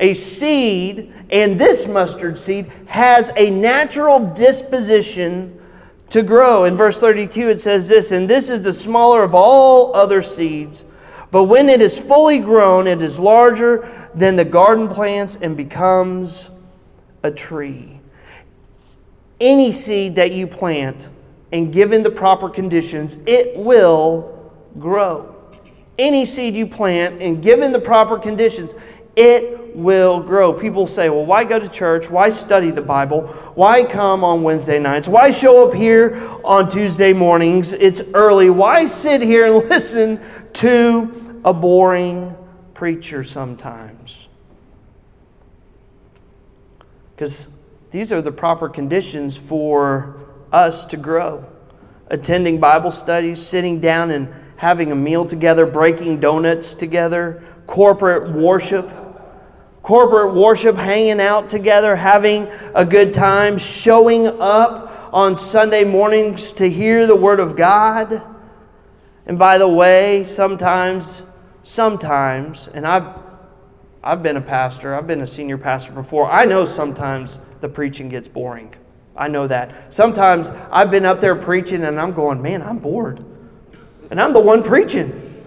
a 0.00 0.14
seed, 0.14 1.12
and 1.30 1.58
this 1.58 1.86
mustard 1.86 2.38
seed 2.38 2.72
has 2.86 3.30
a 3.36 3.50
natural 3.50 4.18
disposition 4.18 5.60
to 6.08 6.22
grow. 6.22 6.64
In 6.64 6.74
verse 6.74 6.98
32, 6.98 7.50
it 7.50 7.60
says 7.60 7.86
this 7.86 8.12
And 8.12 8.30
this 8.30 8.48
is 8.48 8.62
the 8.62 8.72
smaller 8.72 9.22
of 9.22 9.34
all 9.34 9.94
other 9.94 10.22
seeds, 10.22 10.86
but 11.30 11.44
when 11.44 11.68
it 11.68 11.82
is 11.82 11.98
fully 11.98 12.38
grown, 12.38 12.86
it 12.86 13.02
is 13.02 13.18
larger 13.18 14.08
than 14.14 14.36
the 14.36 14.44
garden 14.44 14.88
plants 14.88 15.36
and 15.40 15.56
becomes 15.56 16.50
a 17.22 17.30
tree. 17.30 18.00
Any 19.40 19.72
seed 19.72 20.16
that 20.16 20.32
you 20.32 20.46
plant, 20.46 21.08
and 21.52 21.72
given 21.72 22.02
the 22.02 22.10
proper 22.10 22.48
conditions, 22.48 23.18
it 23.26 23.56
will 23.56 24.52
grow. 24.78 25.34
Any 25.98 26.24
seed 26.24 26.54
you 26.54 26.66
plant, 26.66 27.20
and 27.22 27.42
given 27.42 27.72
the 27.72 27.80
proper 27.80 28.18
conditions, 28.18 28.74
it 29.16 29.65
will 29.76 30.20
grow. 30.20 30.52
People 30.52 30.86
say, 30.86 31.10
well, 31.10 31.24
why 31.24 31.44
go 31.44 31.58
to 31.58 31.68
church? 31.68 32.08
Why 32.08 32.30
study 32.30 32.70
the 32.70 32.82
Bible? 32.82 33.26
Why 33.54 33.84
come 33.84 34.24
on 34.24 34.42
Wednesday 34.42 34.78
nights? 34.78 35.06
Why 35.06 35.30
show 35.30 35.68
up 35.68 35.74
here 35.74 36.16
on 36.44 36.70
Tuesday 36.70 37.12
mornings? 37.12 37.74
It's 37.74 38.02
early. 38.14 38.48
Why 38.48 38.86
sit 38.86 39.20
here 39.20 39.46
and 39.46 39.68
listen 39.70 40.20
to 40.54 41.40
a 41.44 41.52
boring 41.52 42.34
preacher 42.72 43.22
sometimes? 43.22 44.16
Because 47.14 47.48
these 47.90 48.12
are 48.12 48.22
the 48.22 48.32
proper 48.32 48.68
conditions 48.68 49.36
for 49.36 50.20
us 50.52 50.86
to 50.86 50.96
grow. 50.96 51.44
Attending 52.08 52.60
Bible 52.60 52.90
studies, 52.90 53.44
sitting 53.44 53.80
down 53.80 54.10
and 54.10 54.32
having 54.56 54.90
a 54.90 54.96
meal 54.96 55.26
together, 55.26 55.66
breaking 55.66 56.20
donuts 56.20 56.72
together, 56.72 57.44
corporate 57.66 58.32
worship 58.32 58.90
corporate 59.86 60.34
worship, 60.34 60.74
hanging 60.74 61.20
out 61.20 61.48
together, 61.48 61.94
having 61.94 62.48
a 62.74 62.84
good 62.84 63.14
time, 63.14 63.56
showing 63.56 64.26
up 64.40 65.10
on 65.12 65.36
Sunday 65.36 65.84
mornings 65.84 66.52
to 66.52 66.68
hear 66.68 67.06
the 67.06 67.14
Word 67.14 67.38
of 67.38 67.54
God. 67.54 68.20
And 69.26 69.38
by 69.38 69.58
the 69.58 69.68
way, 69.68 70.24
sometimes, 70.24 71.22
sometimes, 71.62 72.68
and 72.74 72.84
I've, 72.84 73.14
I've 74.02 74.24
been 74.24 74.36
a 74.36 74.40
pastor, 74.40 74.92
I've 74.92 75.06
been 75.06 75.20
a 75.20 75.26
senior 75.26 75.56
pastor 75.56 75.92
before, 75.92 76.28
I 76.28 76.46
know 76.46 76.66
sometimes 76.66 77.38
the 77.60 77.68
preaching 77.68 78.08
gets 78.08 78.26
boring. 78.26 78.74
I 79.16 79.28
know 79.28 79.46
that. 79.46 79.94
Sometimes 79.94 80.50
I've 80.72 80.90
been 80.90 81.04
up 81.04 81.20
there 81.20 81.36
preaching 81.36 81.84
and 81.84 82.00
I'm 82.00 82.12
going, 82.12 82.42
man, 82.42 82.60
I'm 82.60 82.78
bored. 82.78 83.24
And 84.10 84.20
I'm 84.20 84.32
the 84.32 84.40
one 84.40 84.64
preaching. 84.64 85.44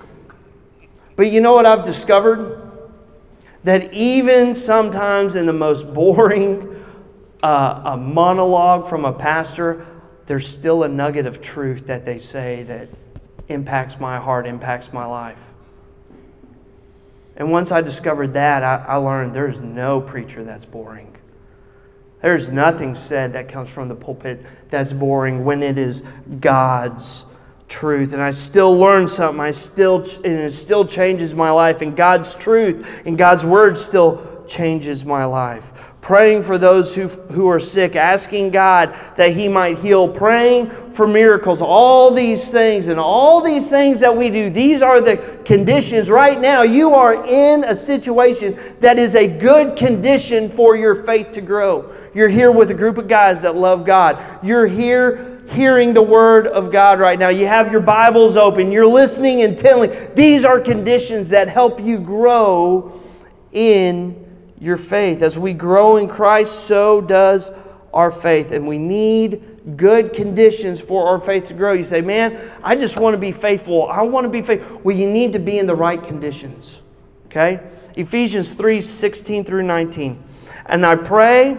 But 1.17 1.29
you 1.29 1.41
know 1.41 1.55
what 1.55 1.65
I've 1.65 1.83
discovered? 1.83 2.58
That 3.63 3.93
even 3.93 4.55
sometimes 4.55 5.35
in 5.35 5.45
the 5.45 5.53
most 5.53 5.93
boring 5.93 6.85
uh, 7.43 7.81
a 7.85 7.97
monologue 7.97 8.89
from 8.89 9.05
a 9.05 9.13
pastor, 9.13 9.85
there's 10.25 10.47
still 10.47 10.83
a 10.83 10.87
nugget 10.87 11.25
of 11.25 11.41
truth 11.41 11.87
that 11.87 12.05
they 12.05 12.19
say 12.19 12.63
that 12.63 12.89
impacts 13.47 13.99
my 13.99 14.17
heart, 14.19 14.45
impacts 14.45 14.93
my 14.93 15.05
life. 15.05 15.39
And 17.35 17.51
once 17.51 17.71
I 17.71 17.81
discovered 17.81 18.33
that, 18.33 18.63
I, 18.63 18.85
I 18.87 18.95
learned 18.97 19.33
there's 19.33 19.59
no 19.59 20.01
preacher 20.01 20.43
that's 20.43 20.65
boring. 20.65 21.15
There's 22.21 22.49
nothing 22.49 22.95
said 22.95 23.33
that 23.33 23.47
comes 23.47 23.69
from 23.69 23.87
the 23.87 23.95
pulpit 23.95 24.45
that's 24.69 24.91
boring 24.91 25.45
when 25.45 25.63
it 25.63 25.77
is 25.77 26.03
God's 26.41 27.25
truth 27.69 28.13
and 28.13 28.21
I 28.21 28.31
still 28.31 28.77
learn 28.77 29.07
something. 29.07 29.39
I 29.39 29.51
still 29.51 29.99
and 30.25 30.39
it 30.39 30.51
still 30.51 30.85
changes 30.85 31.33
my 31.33 31.51
life 31.51 31.81
and 31.81 31.95
God's 31.95 32.35
truth 32.35 33.03
and 33.05 33.17
God's 33.17 33.45
word 33.45 33.77
still 33.77 34.43
changes 34.47 35.05
my 35.05 35.23
life. 35.23 35.71
Praying 36.01 36.43
for 36.43 36.57
those 36.57 36.95
who, 36.95 37.07
who 37.07 37.47
are 37.49 37.59
sick, 37.59 37.95
asking 37.95 38.51
God 38.51 38.97
that 39.17 39.33
He 39.33 39.47
might 39.47 39.77
heal, 39.79 40.07
praying 40.07 40.69
for 40.91 41.05
miracles, 41.05 41.61
all 41.61 42.11
these 42.11 42.49
things, 42.49 42.87
and 42.87 42.99
all 42.99 43.41
these 43.41 43.69
things 43.69 43.99
that 43.99 44.15
we 44.15 44.29
do, 44.29 44.49
these 44.49 44.81
are 44.81 45.01
the 45.01 45.17
conditions. 45.43 46.09
Right 46.09 46.39
now, 46.39 46.61
you 46.61 46.93
are 46.93 47.25
in 47.25 47.65
a 47.65 47.75
situation 47.75 48.57
that 48.79 48.97
is 48.97 49.15
a 49.15 49.27
good 49.27 49.77
condition 49.77 50.49
for 50.49 50.77
your 50.77 51.03
faith 51.03 51.31
to 51.31 51.41
grow. 51.41 51.93
You're 52.13 52.29
here 52.29 52.51
with 52.51 52.71
a 52.71 52.75
group 52.75 52.97
of 52.97 53.09
guys 53.09 53.41
that 53.41 53.55
love 53.55 53.85
God. 53.85 54.43
You're 54.43 54.67
here 54.67 55.38
hearing 55.49 55.93
the 55.93 56.01
Word 56.01 56.47
of 56.47 56.71
God 56.71 56.99
right 56.99 57.17
now. 57.17 57.29
You 57.29 57.47
have 57.47 57.71
your 57.71 57.81
Bibles 57.81 58.37
open, 58.37 58.71
you're 58.71 58.85
listening 58.85 59.39
intently. 59.39 59.87
These 60.15 60.45
are 60.45 60.59
conditions 60.59 61.29
that 61.29 61.49
help 61.49 61.79
you 61.79 61.99
grow 61.99 62.99
in 63.51 64.25
your 64.59 64.77
faith. 64.77 65.21
As 65.21 65.37
we 65.37 65.53
grow 65.53 65.97
in 65.97 66.07
Christ, 66.07 66.65
so 66.65 67.01
does 67.01 67.51
our 67.93 68.11
faith. 68.11 68.51
And 68.51 68.67
we 68.67 68.77
need 68.77 69.77
good 69.77 70.13
conditions 70.13 70.79
for 70.81 71.07
our 71.07 71.19
faith 71.19 71.47
to 71.47 71.53
grow. 71.53 71.73
You 71.73 71.83
say, 71.83 72.01
man, 72.01 72.51
I 72.63 72.75
just 72.75 72.99
want 72.99 73.13
to 73.13 73.17
be 73.17 73.31
faithful. 73.31 73.87
I 73.87 74.01
want 74.03 74.25
to 74.25 74.29
be 74.29 74.41
faithful. 74.41 74.79
Well, 74.83 74.95
you 74.95 75.09
need 75.09 75.33
to 75.33 75.39
be 75.39 75.59
in 75.59 75.65
the 75.65 75.75
right 75.75 76.01
conditions. 76.01 76.81
Okay? 77.27 77.59
Ephesians 77.95 78.53
3 78.53 78.81
16 78.81 79.43
through 79.43 79.63
19. 79.63 80.23
And 80.65 80.85
I 80.85 80.95
pray 80.95 81.57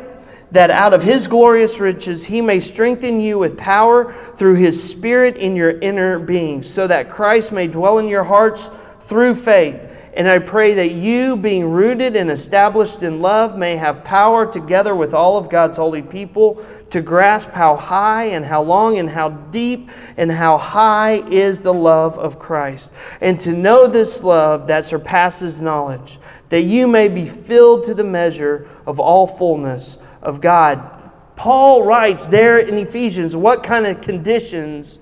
that 0.52 0.70
out 0.70 0.92
of 0.92 1.02
his 1.02 1.28
glorious 1.28 1.78
riches 1.80 2.24
he 2.24 2.40
may 2.40 2.60
strengthen 2.60 3.20
you 3.20 3.38
with 3.38 3.56
power 3.56 4.12
through 4.36 4.56
his 4.56 4.82
Spirit 4.82 5.36
in 5.36 5.54
your 5.56 5.78
inner 5.78 6.18
being, 6.18 6.62
so 6.62 6.86
that 6.86 7.08
Christ 7.08 7.52
may 7.52 7.66
dwell 7.66 7.98
in 7.98 8.08
your 8.08 8.24
hearts 8.24 8.70
through 9.00 9.34
faith. 9.34 9.86
And 10.12 10.28
I 10.28 10.40
pray 10.40 10.74
that 10.74 10.90
you, 10.90 11.36
being 11.36 11.70
rooted 11.70 12.16
and 12.16 12.32
established 12.32 13.04
in 13.04 13.22
love, 13.22 13.56
may 13.56 13.76
have 13.76 14.02
power 14.02 14.44
together 14.44 14.94
with 14.96 15.14
all 15.14 15.36
of 15.36 15.48
God's 15.48 15.76
holy 15.76 16.02
people 16.02 16.64
to 16.90 17.00
grasp 17.00 17.50
how 17.50 17.76
high 17.76 18.24
and 18.24 18.44
how 18.44 18.60
long 18.60 18.98
and 18.98 19.08
how 19.08 19.28
deep 19.28 19.88
and 20.16 20.32
how 20.32 20.58
high 20.58 21.22
is 21.30 21.60
the 21.60 21.72
love 21.72 22.18
of 22.18 22.40
Christ, 22.40 22.90
and 23.20 23.38
to 23.40 23.52
know 23.52 23.86
this 23.86 24.24
love 24.24 24.66
that 24.66 24.84
surpasses 24.84 25.62
knowledge, 25.62 26.18
that 26.48 26.62
you 26.62 26.88
may 26.88 27.06
be 27.06 27.26
filled 27.26 27.84
to 27.84 27.94
the 27.94 28.02
measure 28.02 28.68
of 28.86 28.98
all 28.98 29.28
fullness 29.28 29.96
of 30.22 30.40
God. 30.40 31.12
Paul 31.36 31.84
writes 31.84 32.26
there 32.26 32.58
in 32.58 32.76
Ephesians 32.76 33.34
what 33.34 33.62
kind 33.62 33.86
of 33.86 34.00
conditions 34.02 34.98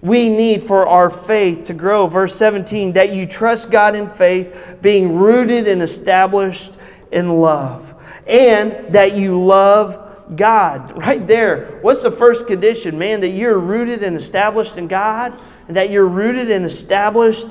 we 0.00 0.28
need 0.28 0.62
for 0.62 0.86
our 0.86 1.08
faith 1.08 1.64
to 1.64 1.74
grow. 1.74 2.06
Verse 2.06 2.36
17, 2.36 2.92
that 2.92 3.14
you 3.14 3.26
trust 3.26 3.70
God 3.70 3.96
in 3.96 4.08
faith, 4.08 4.78
being 4.82 5.16
rooted 5.16 5.66
and 5.66 5.82
established 5.82 6.76
in 7.10 7.40
love, 7.40 7.94
and 8.26 8.92
that 8.94 9.16
you 9.16 9.42
love 9.42 10.36
God. 10.36 10.96
Right 10.96 11.26
there. 11.26 11.78
What's 11.80 12.02
the 12.02 12.10
first 12.10 12.46
condition, 12.46 12.98
man? 12.98 13.20
That 13.22 13.30
you're 13.30 13.58
rooted 13.58 14.02
and 14.02 14.16
established 14.16 14.76
in 14.76 14.88
God, 14.88 15.38
and 15.68 15.76
that 15.76 15.90
you're 15.90 16.06
rooted 16.06 16.50
and 16.50 16.64
established 16.64 17.46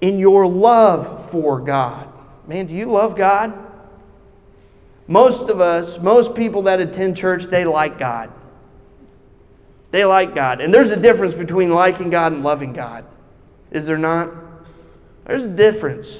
in 0.00 0.18
your 0.18 0.46
love 0.46 1.30
for 1.30 1.60
God. 1.60 2.08
Man, 2.46 2.66
do 2.66 2.74
you 2.74 2.90
love 2.90 3.14
God? 3.14 3.67
Most 5.08 5.48
of 5.48 5.60
us, 5.60 5.98
most 5.98 6.34
people 6.34 6.62
that 6.62 6.80
attend 6.80 7.16
church, 7.16 7.46
they 7.46 7.64
like 7.64 7.98
God. 7.98 8.30
They 9.90 10.04
like 10.04 10.34
God. 10.34 10.60
And 10.60 10.72
there's 10.72 10.90
a 10.90 11.00
difference 11.00 11.34
between 11.34 11.70
liking 11.70 12.10
God 12.10 12.32
and 12.32 12.44
loving 12.44 12.74
God. 12.74 13.06
Is 13.70 13.86
there 13.86 13.98
not? 13.98 14.30
There's 15.24 15.44
a 15.44 15.48
difference. 15.48 16.18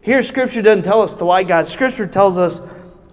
Here, 0.00 0.22
Scripture 0.22 0.62
doesn't 0.62 0.84
tell 0.84 1.02
us 1.02 1.12
to 1.14 1.26
like 1.26 1.48
God. 1.48 1.68
Scripture 1.68 2.06
tells 2.06 2.38
us 2.38 2.62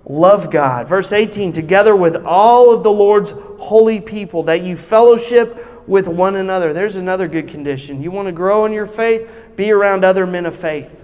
love 0.06 0.50
God. 0.50 0.88
Verse 0.88 1.12
18, 1.12 1.52
together 1.52 1.94
with 1.94 2.24
all 2.26 2.74
of 2.74 2.84
the 2.84 2.92
Lord's 2.92 3.32
holy 3.60 4.00
people, 4.00 4.44
that 4.44 4.64
you 4.64 4.78
fellowship 4.78 5.88
with 5.88 6.08
one 6.08 6.38
another. 6.38 6.72
There's 6.72 6.96
another 6.96 7.28
good 7.28 7.50
condition. 7.50 8.02
You 8.02 8.12
want 8.12 8.28
to 8.28 8.32
grow 8.32 8.64
in 8.64 8.72
your 8.72 8.86
faith? 8.86 9.30
Be 9.58 9.72
around 9.72 10.06
other 10.06 10.26
men 10.26 10.46
of 10.46 10.56
faith. 10.56 11.03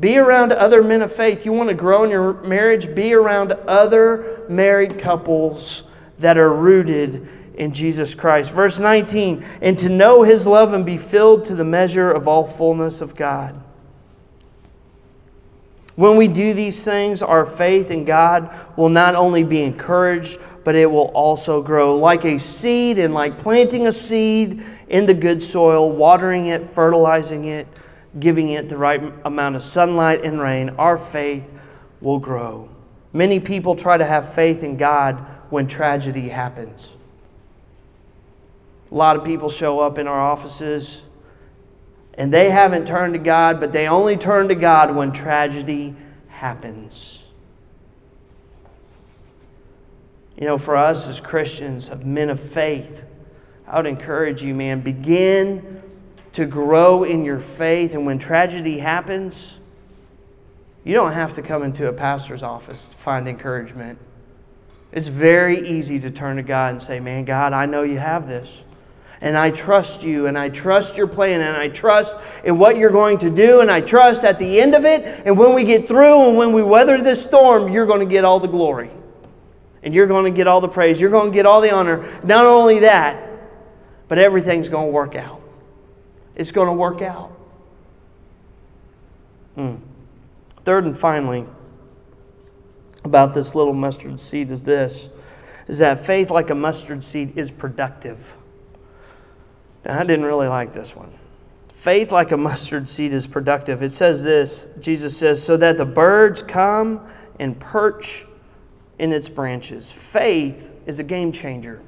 Be 0.00 0.18
around 0.18 0.52
other 0.52 0.82
men 0.82 1.02
of 1.02 1.12
faith. 1.12 1.44
You 1.44 1.52
want 1.52 1.68
to 1.68 1.74
grow 1.74 2.04
in 2.04 2.10
your 2.10 2.42
marriage? 2.42 2.94
Be 2.94 3.14
around 3.14 3.52
other 3.52 4.44
married 4.48 4.98
couples 4.98 5.84
that 6.18 6.38
are 6.38 6.52
rooted 6.52 7.28
in 7.54 7.72
Jesus 7.72 8.14
Christ. 8.14 8.50
Verse 8.50 8.80
19, 8.80 9.44
and 9.60 9.78
to 9.78 9.88
know 9.88 10.22
his 10.22 10.46
love 10.46 10.72
and 10.72 10.86
be 10.86 10.96
filled 10.96 11.44
to 11.46 11.54
the 11.54 11.64
measure 11.64 12.10
of 12.10 12.26
all 12.26 12.46
fullness 12.46 13.00
of 13.00 13.14
God. 13.14 13.62
When 15.94 16.16
we 16.16 16.26
do 16.26 16.54
these 16.54 16.82
things, 16.84 17.20
our 17.20 17.44
faith 17.44 17.90
in 17.90 18.04
God 18.04 18.50
will 18.76 18.88
not 18.88 19.14
only 19.14 19.44
be 19.44 19.62
encouraged, 19.62 20.38
but 20.64 20.74
it 20.74 20.90
will 20.90 21.08
also 21.08 21.60
grow 21.60 21.98
like 21.98 22.24
a 22.24 22.38
seed 22.38 22.98
and 22.98 23.12
like 23.12 23.38
planting 23.38 23.86
a 23.86 23.92
seed 23.92 24.64
in 24.88 25.06
the 25.06 25.14
good 25.14 25.42
soil, 25.42 25.92
watering 25.92 26.46
it, 26.46 26.64
fertilizing 26.64 27.44
it, 27.44 27.66
giving 28.18 28.50
it 28.50 28.68
the 28.68 28.76
right 28.76 29.02
amount 29.24 29.56
of 29.56 29.62
sunlight 29.62 30.24
and 30.24 30.40
rain. 30.40 30.70
Our 30.70 30.98
faith 30.98 31.52
will 32.00 32.18
grow. 32.18 32.68
Many 33.12 33.40
people 33.40 33.74
try 33.76 33.96
to 33.96 34.04
have 34.04 34.34
faith 34.34 34.62
in 34.62 34.76
God 34.76 35.16
when 35.50 35.66
tragedy 35.66 36.28
happens. 36.28 36.92
A 38.90 38.94
lot 38.94 39.16
of 39.16 39.24
people 39.24 39.48
show 39.48 39.80
up 39.80 39.98
in 39.98 40.06
our 40.06 40.20
offices 40.20 41.02
and 42.14 42.32
they 42.32 42.50
haven't 42.50 42.86
turned 42.86 43.14
to 43.14 43.18
God, 43.18 43.58
but 43.58 43.72
they 43.72 43.88
only 43.88 44.16
turn 44.16 44.48
to 44.48 44.54
God 44.54 44.94
when 44.94 45.12
tragedy 45.12 45.94
happens. 46.28 47.22
You 50.36 50.46
know, 50.46 50.58
for 50.58 50.76
us 50.76 51.08
as 51.08 51.20
Christians, 51.20 51.88
of 51.88 52.04
men 52.04 52.28
of 52.28 52.40
faith, 52.40 53.04
I 53.66 53.76
would 53.76 53.86
encourage 53.86 54.42
you, 54.42 54.54
man, 54.54 54.80
begin 54.80 55.82
to 56.32 56.46
grow 56.46 57.04
in 57.04 57.24
your 57.24 57.40
faith. 57.40 57.94
And 57.94 58.06
when 58.06 58.18
tragedy 58.18 58.78
happens, 58.78 59.58
you 60.84 60.94
don't 60.94 61.12
have 61.12 61.34
to 61.34 61.42
come 61.42 61.62
into 61.62 61.88
a 61.88 61.92
pastor's 61.92 62.42
office 62.42 62.88
to 62.88 62.96
find 62.96 63.28
encouragement. 63.28 63.98
It's 64.90 65.08
very 65.08 65.68
easy 65.68 65.98
to 66.00 66.10
turn 66.10 66.36
to 66.36 66.42
God 66.42 66.72
and 66.72 66.82
say, 66.82 67.00
Man, 67.00 67.24
God, 67.24 67.52
I 67.52 67.66
know 67.66 67.82
you 67.82 67.98
have 67.98 68.28
this 68.28 68.50
and 69.22 69.38
I 69.38 69.52
trust 69.52 70.02
you, 70.02 70.26
and 70.26 70.36
I 70.36 70.48
trust 70.48 70.96
your 70.96 71.06
plan, 71.06 71.40
and 71.40 71.56
I 71.56 71.68
trust 71.68 72.16
in 72.42 72.58
what 72.58 72.76
you're 72.76 72.90
going 72.90 73.18
to 73.18 73.30
do, 73.30 73.60
and 73.60 73.70
I 73.70 73.80
trust 73.80 74.24
at 74.24 74.40
the 74.40 74.60
end 74.60 74.74
of 74.74 74.84
it, 74.84 75.22
and 75.24 75.38
when 75.38 75.54
we 75.54 75.62
get 75.62 75.86
through, 75.86 76.28
and 76.28 76.36
when 76.36 76.52
we 76.52 76.60
weather 76.60 77.00
this 77.00 77.22
storm, 77.22 77.72
you're 77.72 77.86
going 77.86 78.00
to 78.00 78.12
get 78.12 78.24
all 78.24 78.40
the 78.40 78.48
glory. 78.48 78.90
And 79.84 79.94
you're 79.94 80.08
going 80.08 80.24
to 80.24 80.36
get 80.36 80.48
all 80.48 80.60
the 80.60 80.68
praise. 80.68 81.00
You're 81.00 81.10
going 81.10 81.30
to 81.30 81.34
get 81.34 81.46
all 81.46 81.60
the 81.60 81.72
honor. 81.72 82.20
Not 82.24 82.46
only 82.46 82.80
that, 82.80 83.30
but 84.08 84.18
everything's 84.18 84.68
going 84.68 84.88
to 84.88 84.92
work 84.92 85.14
out. 85.14 85.40
It's 86.34 86.52
going 86.52 86.68
to 86.68 86.72
work 86.72 87.02
out. 87.02 87.30
Hmm. 89.54 89.76
Third 90.64 90.84
and 90.84 90.96
finally, 90.96 91.44
about 93.04 93.34
this 93.34 93.54
little 93.54 93.74
mustard 93.74 94.20
seed 94.20 94.50
is 94.50 94.64
this 94.64 95.08
is 95.68 95.78
that 95.78 96.04
faith 96.04 96.30
like 96.30 96.50
a 96.50 96.54
mustard 96.54 97.04
seed 97.04 97.36
is 97.36 97.50
productive. 97.50 98.34
Now, 99.84 100.00
I 100.00 100.04
didn't 100.04 100.24
really 100.24 100.48
like 100.48 100.72
this 100.72 100.94
one. 100.96 101.12
Faith 101.72 102.12
like 102.12 102.32
a 102.32 102.36
mustard 102.36 102.88
seed 102.88 103.12
is 103.12 103.26
productive. 103.26 103.82
It 103.82 103.90
says 103.90 104.22
this 104.22 104.66
Jesus 104.80 105.16
says, 105.16 105.42
so 105.42 105.56
that 105.56 105.76
the 105.76 105.84
birds 105.84 106.42
come 106.42 107.06
and 107.38 107.58
perch 107.58 108.24
in 108.98 109.12
its 109.12 109.28
branches. 109.28 109.90
Faith 109.90 110.70
is 110.86 110.98
a 110.98 111.04
game 111.04 111.32
changer. 111.32 111.82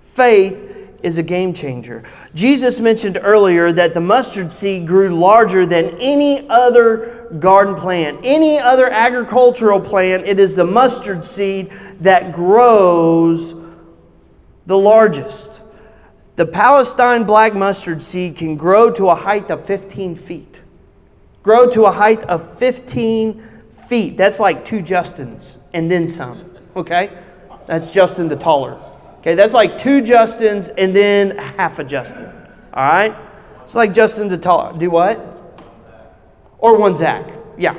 Faith 0.00 0.77
is 1.02 1.18
a 1.18 1.22
game 1.22 1.54
changer. 1.54 2.02
Jesus 2.34 2.80
mentioned 2.80 3.18
earlier 3.22 3.70
that 3.72 3.94
the 3.94 4.00
mustard 4.00 4.50
seed 4.50 4.86
grew 4.86 5.10
larger 5.10 5.64
than 5.64 5.96
any 6.00 6.48
other 6.48 7.28
garden 7.38 7.74
plant, 7.74 8.20
any 8.24 8.58
other 8.58 8.88
agricultural 8.90 9.80
plant. 9.80 10.26
It 10.26 10.40
is 10.40 10.56
the 10.56 10.64
mustard 10.64 11.24
seed 11.24 11.70
that 12.00 12.32
grows 12.32 13.54
the 14.66 14.78
largest. 14.78 15.62
The 16.36 16.46
Palestine 16.46 17.24
black 17.24 17.54
mustard 17.54 18.02
seed 18.02 18.36
can 18.36 18.56
grow 18.56 18.90
to 18.92 19.08
a 19.08 19.14
height 19.14 19.50
of 19.50 19.64
15 19.64 20.14
feet. 20.14 20.62
Grow 21.42 21.68
to 21.70 21.84
a 21.86 21.92
height 21.92 22.22
of 22.24 22.58
15 22.58 23.42
feet. 23.70 24.16
That's 24.16 24.38
like 24.40 24.64
two 24.64 24.80
Justins 24.80 25.58
and 25.72 25.90
then 25.90 26.08
some, 26.08 26.50
okay? 26.76 27.18
That's 27.66 27.90
Justin 27.90 28.28
the 28.28 28.36
taller. 28.36 28.80
Okay, 29.18 29.34
that's 29.34 29.52
like 29.52 29.78
two 29.78 30.00
Justins 30.02 30.72
and 30.78 30.94
then 30.94 31.36
half 31.36 31.78
a 31.78 31.84
Justin. 31.84 32.26
All 32.72 32.84
right? 32.84 33.16
It's 33.64 33.74
like 33.74 33.92
Justin 33.92 34.28
the 34.28 34.38
taller. 34.38 34.78
Do 34.78 34.90
what? 34.90 35.18
Or 36.58 36.78
one 36.78 36.94
Zach. 36.96 37.24
Yeah. 37.56 37.74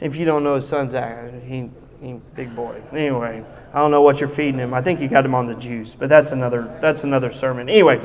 If 0.00 0.16
you 0.16 0.24
don't 0.24 0.44
know 0.44 0.56
his 0.56 0.68
son 0.68 0.90
Zach, 0.90 1.32
he, 1.42 1.70
he 2.00 2.20
big 2.34 2.54
boy. 2.54 2.82
Anyway. 2.92 3.44
I 3.72 3.80
don't 3.80 3.90
know 3.90 4.00
what 4.00 4.18
you're 4.18 4.30
feeding 4.30 4.58
him. 4.58 4.72
I 4.72 4.80
think 4.80 4.98
you 4.98 5.08
got 5.08 5.24
him 5.24 5.34
on 5.34 5.46
the 5.46 5.54
juice, 5.54 5.94
but 5.94 6.08
that's 6.08 6.32
another 6.32 6.74
that's 6.80 7.04
another 7.04 7.30
sermon. 7.30 7.68
Anyway, 7.68 8.00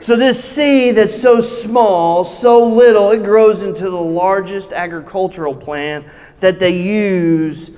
so 0.00 0.14
this 0.14 0.42
seed 0.44 0.96
that's 0.96 1.18
so 1.18 1.40
small, 1.40 2.24
so 2.24 2.66
little, 2.66 3.10
it 3.12 3.24
grows 3.24 3.62
into 3.62 3.84
the 3.84 4.00
largest 4.00 4.74
agricultural 4.74 5.54
plant 5.54 6.04
that 6.40 6.58
they 6.58 6.78
use 6.78 7.70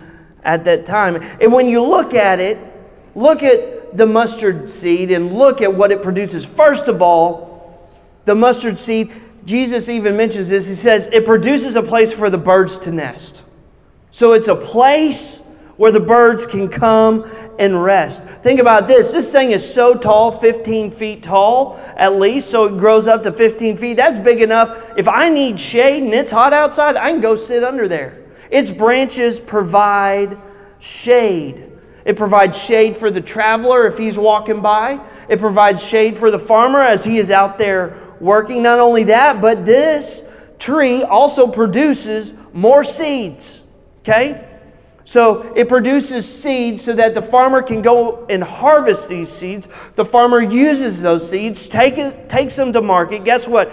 at 0.47 0.65
that 0.65 0.87
time. 0.87 1.17
And 1.41 1.53
when 1.53 1.69
you 1.69 1.83
look 1.83 2.15
at 2.15 2.41
it, 2.41 2.59
look 3.15 3.43
at 3.43 3.97
the 3.97 4.07
mustard 4.07 4.71
seed 4.71 5.11
and 5.11 5.33
look 5.33 5.61
at 5.61 5.75
what 5.75 5.91
it 5.91 6.03
produces. 6.03 6.47
First 6.47 6.89
of 6.89 7.03
all, 7.03 7.91
the 8.25 8.35
mustard 8.35 8.79
seed, 8.79 9.13
Jesus 9.45 9.89
even 9.89 10.17
mentions 10.17 10.49
this. 10.49 10.69
He 10.69 10.75
says 10.75 11.09
it 11.13 11.27
produces 11.27 11.77
a 11.77 11.83
place 11.83 12.13
for 12.13 12.31
the 12.31 12.39
birds 12.39 12.79
to 12.81 12.93
nest. 12.93 13.43
So 14.11 14.33
it's 14.33 14.49
a 14.49 14.57
place 14.57 15.43
where 15.77 15.93
the 15.93 16.01
birds 16.01 16.47
can 16.47 16.69
come 16.69 17.29
and 17.59 17.83
rest. 17.83 18.23
Think 18.23 18.61
about 18.61 18.89
this 18.89 19.13
this 19.13 19.31
thing 19.31 19.51
is 19.51 19.75
so 19.75 19.95
tall, 19.95 20.31
15 20.31 20.91
feet 20.91 21.23
tall 21.23 21.79
at 21.97 22.15
least, 22.15 22.51
so 22.51 22.65
it 22.65 22.79
grows 22.79 23.07
up 23.07 23.23
to 23.25 23.33
15 23.33 23.77
feet. 23.77 23.97
That's 23.97 24.19
big 24.19 24.41
enough. 24.41 24.95
If 24.97 25.09
I 25.09 25.29
need 25.29 25.61
shade 25.61 26.03
and 26.03 26.15
it's 26.15 26.31
hot 26.31 26.53
outside, 26.53 26.97
I 26.97 27.11
can 27.11 27.21
go 27.21 27.37
sit 27.37 27.63
under 27.63 27.89
there. 27.89 28.26
Its 28.51 28.71
branches 28.71 29.41
provide 29.41 30.39
shade. 30.79 31.73
It 32.05 32.17
provides 32.17 32.57
shade 32.57 32.97
for 32.97 33.11
the 33.11 33.21
traveler 33.21 33.87
if 33.87 33.99
he's 33.99 34.19
walking 34.19 34.61
by. 34.61 35.01
It 35.29 35.41
provides 35.41 35.83
shade 35.83 36.17
for 36.17 36.31
the 36.31 36.39
farmer 36.39 36.81
as 36.81 37.05
he 37.05 37.19
is 37.19 37.31
out 37.31 37.59
there 37.59 37.97
working. 38.21 38.63
Not 38.63 38.79
only 38.79 39.05
that, 39.05 39.41
but 39.41 39.65
this 39.65 40.23
tree 40.59 41.03
also 41.03 41.49
produces 41.49 42.33
more 42.53 42.85
seeds. 42.85 43.63
Okay? 44.01 44.47
So 45.07 45.53
it 45.55 45.69
produces 45.69 46.27
seeds 46.27 46.83
so 46.85 46.93
that 46.93 47.15
the 47.15 47.23
farmer 47.23 47.63
can 47.63 47.81
go 47.81 48.27
and 48.27 48.43
harvest 48.43 49.09
these 49.09 49.29
seeds. 49.29 49.69
The 49.95 50.05
farmer 50.05 50.41
uses 50.41 51.01
those 51.01 51.29
seeds, 51.31 51.69
take 51.69 51.97
it, 51.97 52.29
takes 52.29 52.57
them 52.57 52.73
to 52.73 52.83
market. 52.83 53.25
Guess 53.25 53.47
what? 53.47 53.73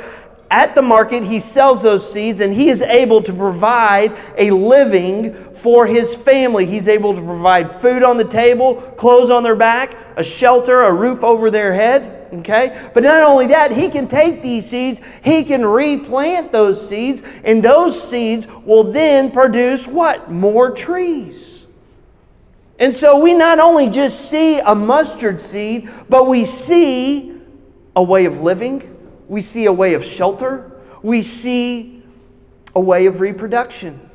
At 0.54 0.76
the 0.76 0.84
market, 0.84 1.24
he 1.24 1.40
sells 1.40 1.82
those 1.82 2.14
seeds 2.14 2.40
and 2.40 2.54
he 2.54 2.70
is 2.70 2.84
able 2.84 3.24
to 3.24 3.34
provide 3.34 4.16
a 4.38 4.52
living 4.52 5.34
for 5.56 5.88
his 5.88 6.16
family. 6.16 6.68
He's 6.68 6.88
able 6.88 7.16
to 7.16 7.22
provide 7.22 7.72
food 7.72 8.04
on 8.04 8.18
the 8.18 8.24
table, 8.24 8.76
clothes 8.76 9.32
on 9.32 9.42
their 9.42 9.56
back, 9.56 9.98
a 10.16 10.24
shelter, 10.24 10.84
a 10.84 10.94
roof 10.94 11.24
over 11.24 11.50
their 11.50 11.74
head. 11.74 12.28
Okay? 12.32 12.88
But 12.94 13.02
not 13.02 13.24
only 13.24 13.48
that, 13.48 13.72
he 13.72 13.90
can 13.90 14.08
take 14.08 14.44
these 14.44 14.70
seeds, 14.70 15.02
he 15.24 15.44
can 15.44 15.66
replant 15.66 16.52
those 16.52 16.88
seeds, 16.88 17.24
and 17.44 17.64
those 17.64 18.00
seeds 18.00 18.48
will 18.64 18.84
then 18.84 19.32
produce 19.32 19.88
what? 19.88 20.30
More 20.30 20.70
trees. 20.70 21.66
And 22.78 22.94
so 22.94 23.18
we 23.18 23.34
not 23.34 23.58
only 23.58 23.90
just 23.90 24.30
see 24.30 24.60
a 24.60 24.76
mustard 24.76 25.42
seed, 25.42 25.90
but 26.10 26.28
we 26.28 26.46
see 26.46 27.40
a 27.96 28.04
way 28.04 28.26
of 28.26 28.42
living, 28.42 28.93
we 29.28 29.42
see 29.42 29.66
a 29.66 29.74
way 29.74 29.94
of 29.94 30.04
shelter, 30.04 30.82
we 31.02 31.22
see 31.22 32.04
a 32.76 32.80
way 32.80 33.06
of 33.06 33.22
reproduction. 33.22 34.10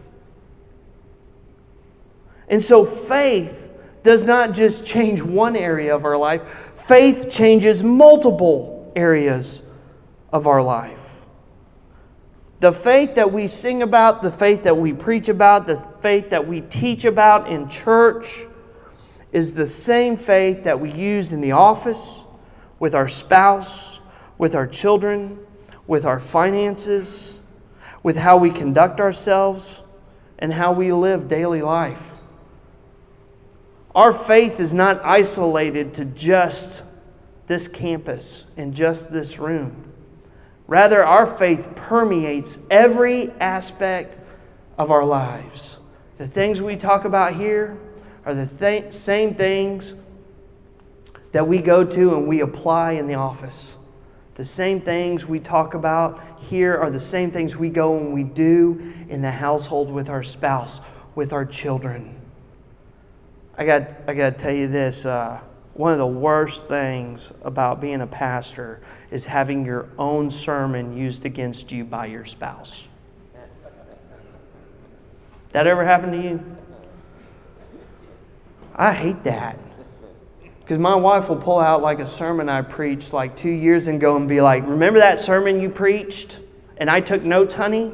And 2.49 2.63
so 2.65 2.85
faith 2.85 3.71
does 4.03 4.27
not 4.27 4.55
just 4.55 4.87
change 4.87 5.21
one 5.21 5.55
area 5.55 5.95
of 5.95 6.05
our 6.05 6.17
life, 6.17 6.73
faith 6.75 7.31
changes 7.31 7.83
multiple 7.83 8.91
areas 8.97 9.63
of 10.33 10.47
our 10.47 10.63
life. 10.63 11.27
The 12.61 12.73
faith 12.73 13.15
that 13.15 13.33
we 13.33 13.47
sing 13.47 13.83
about, 13.83 14.23
the 14.23 14.33
faith 14.33 14.65
that 14.65 14.77
we 14.77 14.93
preach 14.93 15.29
about, 15.29 15.67
the 15.67 15.79
faith 16.01 16.31
that 16.31 16.49
we 16.49 16.63
teach 16.63 17.05
about 17.05 17.49
in 17.49 17.69
church 17.69 18.47
is 19.31 19.55
the 19.55 19.67
same 19.67 20.17
faith 20.17 20.65
that 20.65 20.81
we 20.81 20.91
use 20.91 21.33
in 21.33 21.41
the 21.41 21.53
office, 21.53 22.25
with 22.81 22.95
our 22.95 23.09
spouse, 23.09 24.01
with 24.39 24.55
our 24.55 24.67
children, 24.67 25.39
with 25.87 26.07
our 26.07 26.21
finances, 26.21 27.39
with 28.03 28.17
how 28.17 28.37
we 28.37 28.51
conduct 28.51 29.01
ourselves, 29.01 29.83
and 30.39 30.53
how 30.53 30.73
we 30.73 30.93
live 30.93 31.29
daily 31.29 31.61
life. 31.61 32.13
Our 33.95 34.13
faith 34.13 34.61
is 34.61 34.73
not 34.73 35.05
isolated 35.05 35.95
to 35.95 36.05
just 36.05 36.83
this 37.49 37.67
campus 37.67 38.47
and 38.57 38.73
just 38.73 39.13
this 39.13 39.39
room. 39.39 39.93
Rather, 40.69 41.03
our 41.03 41.27
faith 41.27 41.73
permeates 41.75 42.59
every 42.71 43.33
aspect 43.41 44.19
of 44.77 44.91
our 44.91 45.05
lives. 45.05 45.79
The 46.19 46.29
things 46.29 46.61
we 46.61 46.77
talk 46.77 47.05
about 47.05 47.35
here 47.35 47.79
are 48.25 48.35
the 48.35 48.47
th- 48.47 48.93
same 48.93 49.35
things 49.35 49.95
that 51.33 51.49
we 51.49 51.59
go 51.59 51.85
to 51.85 52.15
and 52.15 52.29
we 52.29 52.41
apply 52.41 52.93
in 52.93 53.07
the 53.07 53.15
office. 53.15 53.78
The 54.39 54.45
same 54.45 54.81
things 54.81 55.27
we 55.27 55.41
talk 55.41 55.75
about 55.75 56.23
here 56.39 56.77
are 56.77 56.91
the 56.91 57.01
same 57.01 57.33
things 57.33 57.57
we 57.57 57.71
go 57.71 57.99
and 57.99 58.15
we 58.15 58.23
do 58.23 58.95
in 59.09 59.21
the 59.21 59.33
household 59.33 59.91
with 59.91 60.09
our 60.09 60.23
spouse, 60.23 60.81
with 61.17 61.33
our 61.33 61.45
children. 61.45 62.21
I 63.57 63.65
got, 63.67 63.95
I 64.07 64.15
got 64.15 64.39
to 64.39 64.45
tell 64.45 64.53
you 64.53 64.69
this 64.69 65.05
uh, 65.05 65.41
one 65.75 65.91
of 65.91 65.99
the 65.99 66.07
worst 66.07 66.69
things 66.69 67.33
about 67.43 67.81
being 67.81 68.01
a 68.01 68.07
pastor 68.07 68.81
is 69.11 69.27
having 69.27 69.67
your 69.67 69.89
own 69.99 70.31
sermon 70.31 70.97
used 70.97 71.25
against 71.25 71.73
you 71.73 71.85
by 71.85 72.07
your 72.07 72.25
spouse. 72.25 72.87
That 75.51 75.67
ever 75.67 75.85
happened 75.85 76.13
to 76.13 76.23
you? 76.23 76.57
I 78.77 78.93
hate 78.93 79.25
that. 79.25 79.59
Because 80.69 80.81
my 80.81 80.95
wife 80.95 81.31
will 81.31 81.37
pull 81.37 81.61
out 81.61 81.81
like 81.81 81.99
a 81.99 82.07
sermon 82.07 82.51
I 82.51 82.61
preached 82.61 83.15
like 83.15 83.35
two 83.35 83.49
years 83.49 83.87
ago 83.87 84.19
and 84.19 84.29
be 84.29 84.43
like, 84.43 84.67
Remember 84.67 84.99
that 84.99 85.19
sermon 85.19 85.63
you 85.63 85.71
preached? 85.71 86.41
And 86.77 86.91
I 86.91 87.01
took 87.01 87.23
notes, 87.23 87.55
honey? 87.55 87.91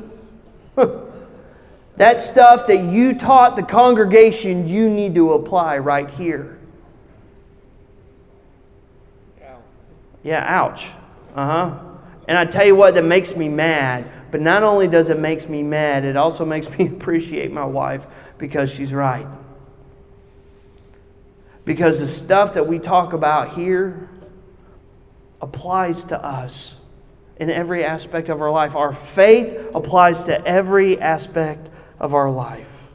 that 1.97 2.21
stuff 2.21 2.67
that 2.67 2.83
you 2.83 3.15
taught 3.15 3.55
the 3.55 3.63
congregation, 3.63 4.67
you 4.67 4.89
need 4.89 5.15
to 5.15 5.35
apply 5.35 5.79
right 5.79 6.11
here. 6.11 6.59
Yeah, 10.25 10.45
ouch. 10.45 10.89
Uh 11.37 11.47
huh. 11.47 11.81
And 12.27 12.37
I 12.37 12.45
tell 12.45 12.67
you 12.67 12.75
what, 12.75 12.97
that 12.97 13.05
makes 13.05 13.37
me 13.37 13.49
mad. 13.49 14.11
But 14.33 14.41
not 14.41 14.65
only 14.65 14.89
does 14.89 15.11
it 15.11 15.21
make 15.21 15.49
me 15.49 15.63
mad, 15.63 16.05
it 16.05 16.17
also 16.17 16.45
makes 16.45 16.69
me 16.77 16.89
appreciate 16.89 17.53
my 17.53 17.65
wife 17.65 18.05
because 18.37 18.69
she's 18.69 18.93
right. 18.93 19.29
Because 21.65 22.01
the 22.01 22.09
stuff 22.09 22.55
that 22.55 22.67
we 22.67 22.79
talk 22.79 23.13
about 23.13 23.55
here 23.55 24.09
applies 25.41 26.05
to 26.05 26.23
us 26.23 26.77
in 27.37 27.51
every 27.51 27.85
aspect 27.85 28.29
of 28.29 28.41
our 28.41 28.51
life. 28.51 28.77
Our 28.77 28.93
faith 28.93 29.71
applies 29.75 30.25
to 30.25 30.45
every 30.47 31.01
aspect 31.01 31.71
of 31.99 32.15
our 32.15 32.31
life. 32.31 32.89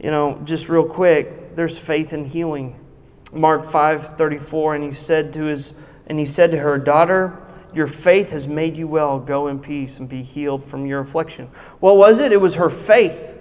You 0.00 0.10
know, 0.10 0.40
just 0.44 0.68
real 0.68 0.84
quick, 0.84 1.54
there's 1.54 1.78
faith 1.78 2.12
in 2.12 2.24
healing. 2.24 2.78
Mark 3.32 3.64
5:34 3.64 4.74
and 4.74 4.84
he 4.84 4.92
said 4.92 5.32
to 5.34 5.44
his 5.44 5.74
and 6.06 6.18
he 6.18 6.26
said 6.26 6.50
to 6.50 6.58
her, 6.58 6.76
"Daughter, 6.76 7.38
your 7.72 7.86
faith 7.86 8.30
has 8.30 8.46
made 8.46 8.76
you 8.76 8.86
well. 8.86 9.18
Go 9.18 9.46
in 9.46 9.60
peace 9.60 9.98
and 9.98 10.08
be 10.08 10.22
healed 10.22 10.64
from 10.64 10.84
your 10.84 11.00
affliction." 11.00 11.48
What 11.80 11.96
was 11.96 12.20
it? 12.20 12.32
It 12.32 12.40
was 12.40 12.56
her 12.56 12.68
faith 12.68 13.38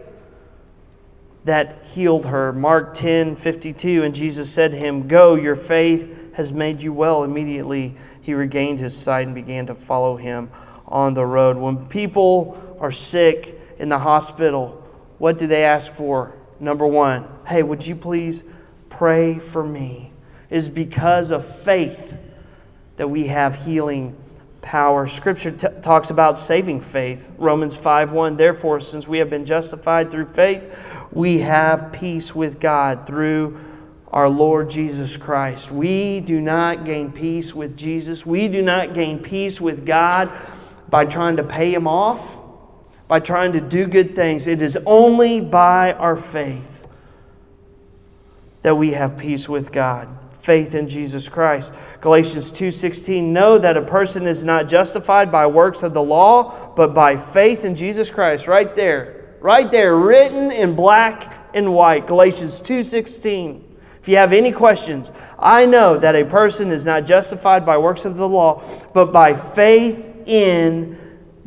that 1.43 1.83
healed 1.93 2.27
her. 2.27 2.53
Mark 2.53 2.93
10:52 2.93 4.03
and 4.03 4.13
Jesus 4.13 4.49
said 4.49 4.71
to 4.71 4.77
him, 4.77 5.07
"Go, 5.07 5.35
your 5.35 5.55
faith 5.55 6.09
has 6.33 6.51
made 6.51 6.81
you 6.81 6.93
well." 6.93 7.23
Immediately 7.23 7.95
he 8.21 8.33
regained 8.33 8.79
his 8.79 8.95
sight 8.95 9.25
and 9.25 9.35
began 9.35 9.65
to 9.65 9.75
follow 9.75 10.17
him 10.17 10.49
on 10.87 11.13
the 11.13 11.25
road. 11.25 11.57
When 11.57 11.85
people 11.87 12.57
are 12.79 12.91
sick 12.91 13.59
in 13.79 13.89
the 13.89 13.99
hospital, 13.99 14.81
what 15.17 15.37
do 15.37 15.47
they 15.47 15.63
ask 15.63 15.93
for? 15.93 16.33
Number 16.59 16.85
1, 16.85 17.25
"Hey, 17.47 17.63
would 17.63 17.87
you 17.87 17.95
please 17.95 18.43
pray 18.89 19.39
for 19.39 19.63
me?" 19.63 20.11
It 20.49 20.57
is 20.57 20.69
because 20.69 21.31
of 21.31 21.45
faith 21.45 22.13
that 22.97 23.09
we 23.09 23.27
have 23.27 23.55
healing 23.55 24.15
power. 24.61 25.07
Scripture 25.07 25.51
t- 25.51 25.67
talks 25.81 26.09
about 26.09 26.37
saving 26.37 26.81
faith. 26.81 27.29
Romans 27.37 27.75
5:1 27.75 28.37
Therefore 28.37 28.79
since 28.79 29.07
we 29.07 29.19
have 29.19 29.29
been 29.29 29.45
justified 29.45 30.11
through 30.11 30.25
faith 30.25 30.75
we 31.11 31.39
have 31.39 31.91
peace 31.91 32.33
with 32.33 32.59
God 32.59 33.05
through 33.05 33.59
our 34.07 34.29
Lord 34.29 34.69
Jesus 34.69 35.17
Christ. 35.17 35.71
We 35.71 36.19
do 36.21 36.39
not 36.41 36.85
gain 36.85 37.11
peace 37.11 37.53
with 37.53 37.77
Jesus. 37.77 38.25
We 38.25 38.47
do 38.47 38.61
not 38.61 38.93
gain 38.93 39.19
peace 39.19 39.59
with 39.59 39.85
God 39.85 40.31
by 40.89 41.05
trying 41.05 41.37
to 41.37 41.43
pay 41.43 41.73
him 41.73 41.87
off, 41.87 42.41
by 43.07 43.19
trying 43.19 43.53
to 43.53 43.61
do 43.61 43.87
good 43.87 44.15
things. 44.15 44.47
It 44.47 44.61
is 44.61 44.77
only 44.85 45.39
by 45.41 45.93
our 45.93 46.17
faith 46.17 46.85
that 48.61 48.75
we 48.75 48.91
have 48.91 49.17
peace 49.17 49.49
with 49.49 49.71
God 49.71 50.07
faith 50.41 50.73
in 50.73 50.87
Jesus 50.87 51.29
Christ. 51.29 51.73
Galatians 52.01 52.51
2:16 52.51 53.31
know 53.31 53.57
that 53.57 53.77
a 53.77 53.81
person 53.81 54.25
is 54.25 54.43
not 54.43 54.67
justified 54.67 55.31
by 55.31 55.45
works 55.45 55.83
of 55.83 55.93
the 55.93 56.03
law, 56.03 56.73
but 56.75 56.93
by 56.93 57.15
faith 57.15 57.63
in 57.63 57.75
Jesus 57.75 58.09
Christ. 58.09 58.47
Right 58.47 58.75
there. 58.75 59.15
Right 59.39 59.71
there 59.71 59.95
written 59.95 60.51
in 60.51 60.75
black 60.75 61.33
and 61.53 61.73
white. 61.73 62.07
Galatians 62.07 62.59
2:16. 62.59 63.63
If 64.01 64.07
you 64.07 64.17
have 64.17 64.33
any 64.33 64.51
questions, 64.51 65.11
I 65.37 65.67
know 65.67 65.95
that 65.97 66.15
a 66.15 66.25
person 66.25 66.71
is 66.71 66.87
not 66.87 67.05
justified 67.05 67.63
by 67.63 67.77
works 67.77 68.03
of 68.03 68.17
the 68.17 68.27
law, 68.27 68.63
but 68.93 69.13
by 69.13 69.35
faith 69.35 70.03
in 70.25 70.97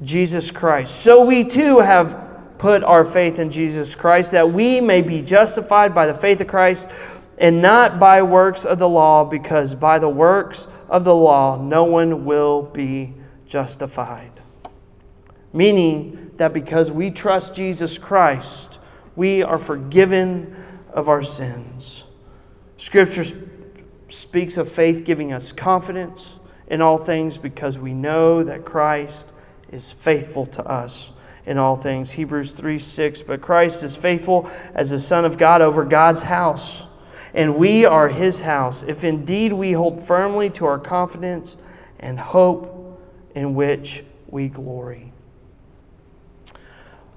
Jesus 0.02 0.52
Christ. 0.52 1.02
So 1.02 1.24
we 1.24 1.42
too 1.42 1.80
have 1.80 2.16
put 2.58 2.84
our 2.84 3.04
faith 3.04 3.38
in 3.38 3.50
Jesus 3.50 3.94
Christ 3.94 4.32
that 4.32 4.52
we 4.52 4.80
may 4.80 5.02
be 5.02 5.20
justified 5.20 5.94
by 5.94 6.06
the 6.06 6.14
faith 6.14 6.40
of 6.40 6.46
Christ 6.46 6.88
and 7.38 7.60
not 7.60 7.98
by 7.98 8.22
works 8.22 8.64
of 8.64 8.78
the 8.78 8.88
law, 8.88 9.24
because 9.24 9.74
by 9.74 9.98
the 9.98 10.08
works 10.08 10.66
of 10.88 11.04
the 11.04 11.14
law 11.14 11.60
no 11.60 11.84
one 11.84 12.24
will 12.24 12.62
be 12.62 13.14
justified. 13.46 14.30
Meaning 15.52 16.32
that 16.36 16.52
because 16.52 16.90
we 16.90 17.10
trust 17.10 17.54
Jesus 17.54 17.98
Christ, 17.98 18.78
we 19.16 19.42
are 19.42 19.58
forgiven 19.58 20.54
of 20.92 21.08
our 21.08 21.22
sins. 21.22 22.04
Scripture 22.76 23.24
speaks 24.08 24.56
of 24.56 24.70
faith 24.70 25.04
giving 25.04 25.32
us 25.32 25.52
confidence 25.52 26.34
in 26.66 26.80
all 26.80 26.98
things 26.98 27.38
because 27.38 27.78
we 27.78 27.92
know 27.92 28.42
that 28.42 28.64
Christ 28.64 29.26
is 29.70 29.92
faithful 29.92 30.46
to 30.46 30.64
us 30.64 31.12
in 31.46 31.58
all 31.58 31.76
things. 31.76 32.12
Hebrews 32.12 32.52
3 32.52 32.78
6. 32.78 33.22
But 33.22 33.40
Christ 33.40 33.82
is 33.82 33.96
faithful 33.96 34.50
as 34.74 34.90
the 34.90 34.98
Son 34.98 35.24
of 35.24 35.38
God 35.38 35.62
over 35.62 35.84
God's 35.84 36.22
house 36.22 36.86
and 37.34 37.56
we 37.56 37.84
are 37.84 38.08
his 38.08 38.40
house, 38.40 38.84
if 38.84 39.02
indeed 39.02 39.52
we 39.52 39.72
hold 39.72 40.02
firmly 40.02 40.48
to 40.50 40.64
our 40.66 40.78
confidence 40.78 41.56
and 41.98 42.18
hope 42.18 43.02
in 43.34 43.54
which 43.54 44.04
we 44.28 44.48
glory. 44.48 45.12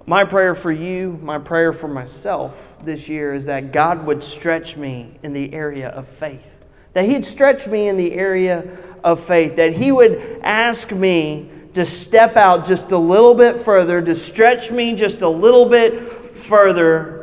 My 0.08 0.24
prayer 0.24 0.56
for 0.56 0.72
you, 0.72 1.20
my 1.22 1.38
prayer 1.38 1.74
for 1.74 1.88
myself 1.88 2.78
this 2.84 3.08
year 3.08 3.34
is 3.34 3.46
that 3.46 3.72
God 3.72 4.06
would 4.06 4.24
stretch 4.24 4.78
me 4.78 5.20
in 5.22 5.34
the 5.34 5.54
area 5.54 5.90
of 5.90 6.08
faith. 6.08 6.64
That 6.94 7.06
He'd 7.06 7.26
stretch 7.26 7.68
me 7.68 7.88
in 7.88 7.98
the 7.98 8.14
area 8.14 8.78
of 9.04 9.20
faith. 9.20 9.58
That 9.58 9.74
He 9.74 9.92
would 9.92 10.40
ask 10.42 10.92
me 10.92 11.52
to 11.74 11.86
step 11.86 12.38
out 12.38 12.66
just 12.66 12.92
a 12.92 12.98
little 12.98 13.36
bit 13.36 13.60
further, 13.60 14.02
to 14.02 14.16
stretch 14.16 14.72
me 14.72 14.96
just 14.96 15.22
a 15.22 15.30
little 15.30 15.66
bit 15.68 16.38
further 16.38 17.17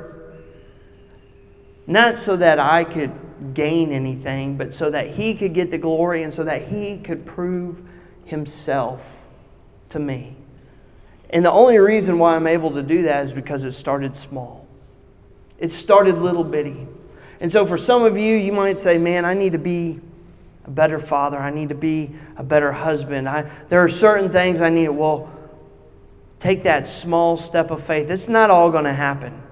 not 1.87 2.19
so 2.19 2.37
that 2.37 2.59
I 2.59 2.85
could 2.85 3.13
gain 3.53 3.93
anything, 3.93 4.57
but 4.57 4.73
so 4.73 4.91
that 4.91 5.11
He 5.11 5.35
could 5.35 5.53
get 5.53 5.71
the 5.71 5.79
glory 5.79 6.23
and 6.23 6.33
so 6.33 6.45
that 6.45 6.69
He 6.69 6.99
could 6.99 7.27
prove 7.27 7.83
Himself 8.25 9.23
to 9.91 9.99
me. 9.99 10.37
And 11.31 11.45
the 11.45 11.51
only 11.51 11.79
reason 11.79 12.19
why 12.19 12.37
I'm 12.37 12.47
able 12.47 12.71
to 12.73 12.83
do 12.83 13.03
that 13.03 13.25
is 13.25 13.33
because 13.33 13.65
it 13.65 13.73
started 13.73 14.17
small. 14.17 14.67
It 15.59 15.73
started 15.73 16.19
little 16.19 16.45
bitty. 16.45 16.87
And 17.41 17.51
so 17.51 17.67
for 17.67 17.77
some 17.77 18.03
of 18.05 18.17
you, 18.17 18.37
you 18.37 18.53
might 18.53 18.79
say, 18.79 18.99
man, 18.99 19.25
I 19.25 19.35
need 19.35 19.53
to 19.53 19.59
be 19.59 20.01
a 20.65 20.71
better 20.71 20.99
father. 20.99 21.37
I 21.37 21.51
need 21.51 21.69
to 21.69 21.75
be 21.75 22.15
a 22.37 22.45
better 22.45 22.73
husband. 22.73 23.29
I, 23.29 23.43
there 23.69 23.81
are 23.81 23.89
certain 23.89 24.31
things 24.31 24.61
I 24.61 24.71
need. 24.71 24.87
To 24.87 24.93
well, 24.93 25.31
take 26.39 26.63
that 26.63 26.87
small 26.87 27.37
step 27.37 27.71
of 27.71 27.83
faith. 27.83 28.09
It's 28.09 28.29
not 28.29 28.51
all 28.51 28.71
going 28.71 28.85
to 28.85 28.93
happen 28.95 29.44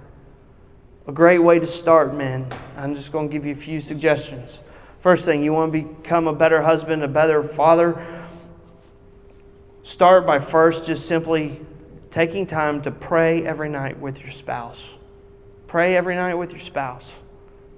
a 1.06 1.12
great 1.12 1.40
way 1.40 1.58
to 1.58 1.66
start, 1.66 2.14
men. 2.14 2.52
I'm 2.76 2.94
just 2.94 3.10
going 3.10 3.28
to 3.28 3.32
give 3.32 3.44
you 3.44 3.52
a 3.52 3.56
few 3.56 3.80
suggestions. 3.80 4.62
First 5.00 5.26
thing, 5.26 5.42
you 5.42 5.52
want 5.52 5.72
to 5.72 5.82
become 5.82 6.28
a 6.28 6.32
better 6.32 6.62
husband, 6.62 7.02
a 7.02 7.08
better 7.08 7.42
father? 7.42 8.28
Start 9.82 10.24
by 10.26 10.38
first 10.38 10.84
just 10.84 11.06
simply 11.06 11.60
taking 12.10 12.46
time 12.46 12.82
to 12.82 12.92
pray 12.92 13.44
every 13.44 13.68
night 13.68 13.98
with 13.98 14.20
your 14.20 14.30
spouse. 14.30 14.94
Pray 15.66 15.96
every 15.96 16.14
night 16.14 16.34
with 16.34 16.52
your 16.52 16.60
spouse. 16.60 17.12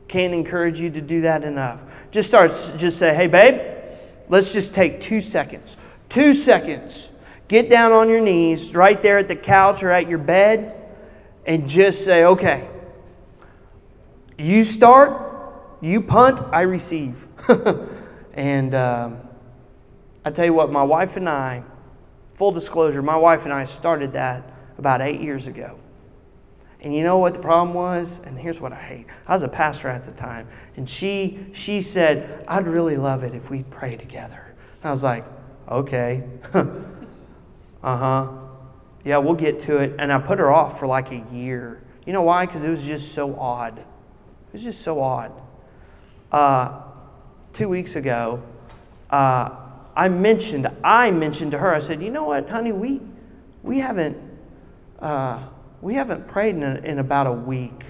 Can't 0.06 0.34
encourage 0.34 0.78
you 0.78 0.90
to 0.90 1.00
do 1.00 1.22
that 1.22 1.44
enough. 1.44 1.80
Just 2.10 2.28
start, 2.28 2.50
just 2.76 2.98
say, 2.98 3.14
hey, 3.14 3.26
babe, 3.26 3.60
let's 4.28 4.52
just 4.52 4.74
take 4.74 5.00
two 5.00 5.22
seconds. 5.22 5.78
Two 6.10 6.34
seconds. 6.34 7.10
Get 7.48 7.70
down 7.70 7.92
on 7.92 8.10
your 8.10 8.20
knees 8.20 8.74
right 8.74 9.00
there 9.00 9.16
at 9.16 9.28
the 9.28 9.36
couch 9.36 9.82
or 9.82 9.90
at 9.90 10.08
your 10.08 10.18
bed 10.18 10.74
and 11.46 11.68
just 11.68 12.04
say, 12.04 12.24
okay, 12.24 12.68
you 14.39 14.64
start, 14.64 15.76
you 15.80 16.01
punt, 16.01 16.41
I 16.53 16.62
receive. 16.62 17.26
and 18.35 18.74
um, 18.74 19.18
I 20.24 20.30
tell 20.30 20.45
you 20.45 20.55
what, 20.55 20.72
my 20.72 20.82
wife 20.82 21.16
and 21.16 21.28
I, 21.28 21.62
full 22.32 22.51
disclosure, 22.51 23.03
my 23.03 23.16
wife 23.16 23.45
and 23.45 23.53
I 23.53 23.64
started 23.64 24.12
that 24.12 24.53
about 24.78 25.01
eight 25.01 25.20
years 25.20 25.47
ago. 25.47 25.78
And 26.80 26.95
you 26.95 27.03
know 27.03 27.18
what 27.18 27.32
the 27.32 27.41
problem 27.41 27.72
was? 27.72 28.20
And 28.24 28.39
here's 28.39 28.61
what 28.61 28.72
I 28.72 28.80
hate. 28.80 29.07
I 29.26 29.32
was 29.32 29.43
a 29.43 29.49
pastor 29.49 29.89
at 29.89 30.05
the 30.05 30.12
time, 30.12 30.49
and 30.76 30.89
she 30.89 31.47
she 31.55 31.80
said, 31.80 32.45
"I'd 32.47 32.66
really 32.66 32.99
love 32.99 33.24
it 33.24 33.35
if 33.35 33.51
we 33.51 33.62
pray 33.62 33.97
together." 33.97 34.55
And 34.82 34.89
I 34.89 34.91
was 34.91 35.03
like, 35.03 35.24
"Okay." 35.66 36.24
uh-huh. 37.82 38.28
Yeah, 39.03 39.16
we'll 39.16 39.35
get 39.35 39.61
to 39.61 39.78
it. 39.78 39.95
And 39.99 40.12
I 40.12 40.18
put 40.18 40.39
her 40.39 40.53
off 40.53 40.78
for 40.78 40.87
like 40.87 41.11
a 41.11 41.24
year. 41.32 41.82
You 42.05 42.12
know 42.12 42.22
why? 42.22 42.45
Because 42.45 42.64
it 42.64 42.70
was 42.70 42.85
just 42.85 43.12
so 43.12 43.35
odd. 43.39 43.82
Was 44.55 44.62
just 44.62 44.82
so 44.82 45.00
odd. 45.00 45.32
Uh, 46.30 46.80
two 47.55 47.68
weeks 47.68 47.96
ago, 47.96 48.40
uh, 49.11 49.50
I 49.96 50.09
mentioned, 50.09 50.68
I 50.84 51.11
mentioned 51.11 51.50
to 51.50 51.59
her, 51.59 51.74
I 51.74 51.80
said, 51.80 52.00
you 52.00 52.09
know 52.09 52.22
what, 52.22 52.48
honey, 52.48 52.70
we, 52.70 53.00
we 53.64 53.80
haven't, 53.80 54.16
uh, 55.00 55.42
we 55.82 55.94
haven't 55.94 56.28
prayed 56.28 56.55
in, 56.55 56.62
a, 56.62 56.76
in 56.76 57.00
about 57.00 57.26
a 57.26 57.32
week 57.32 57.82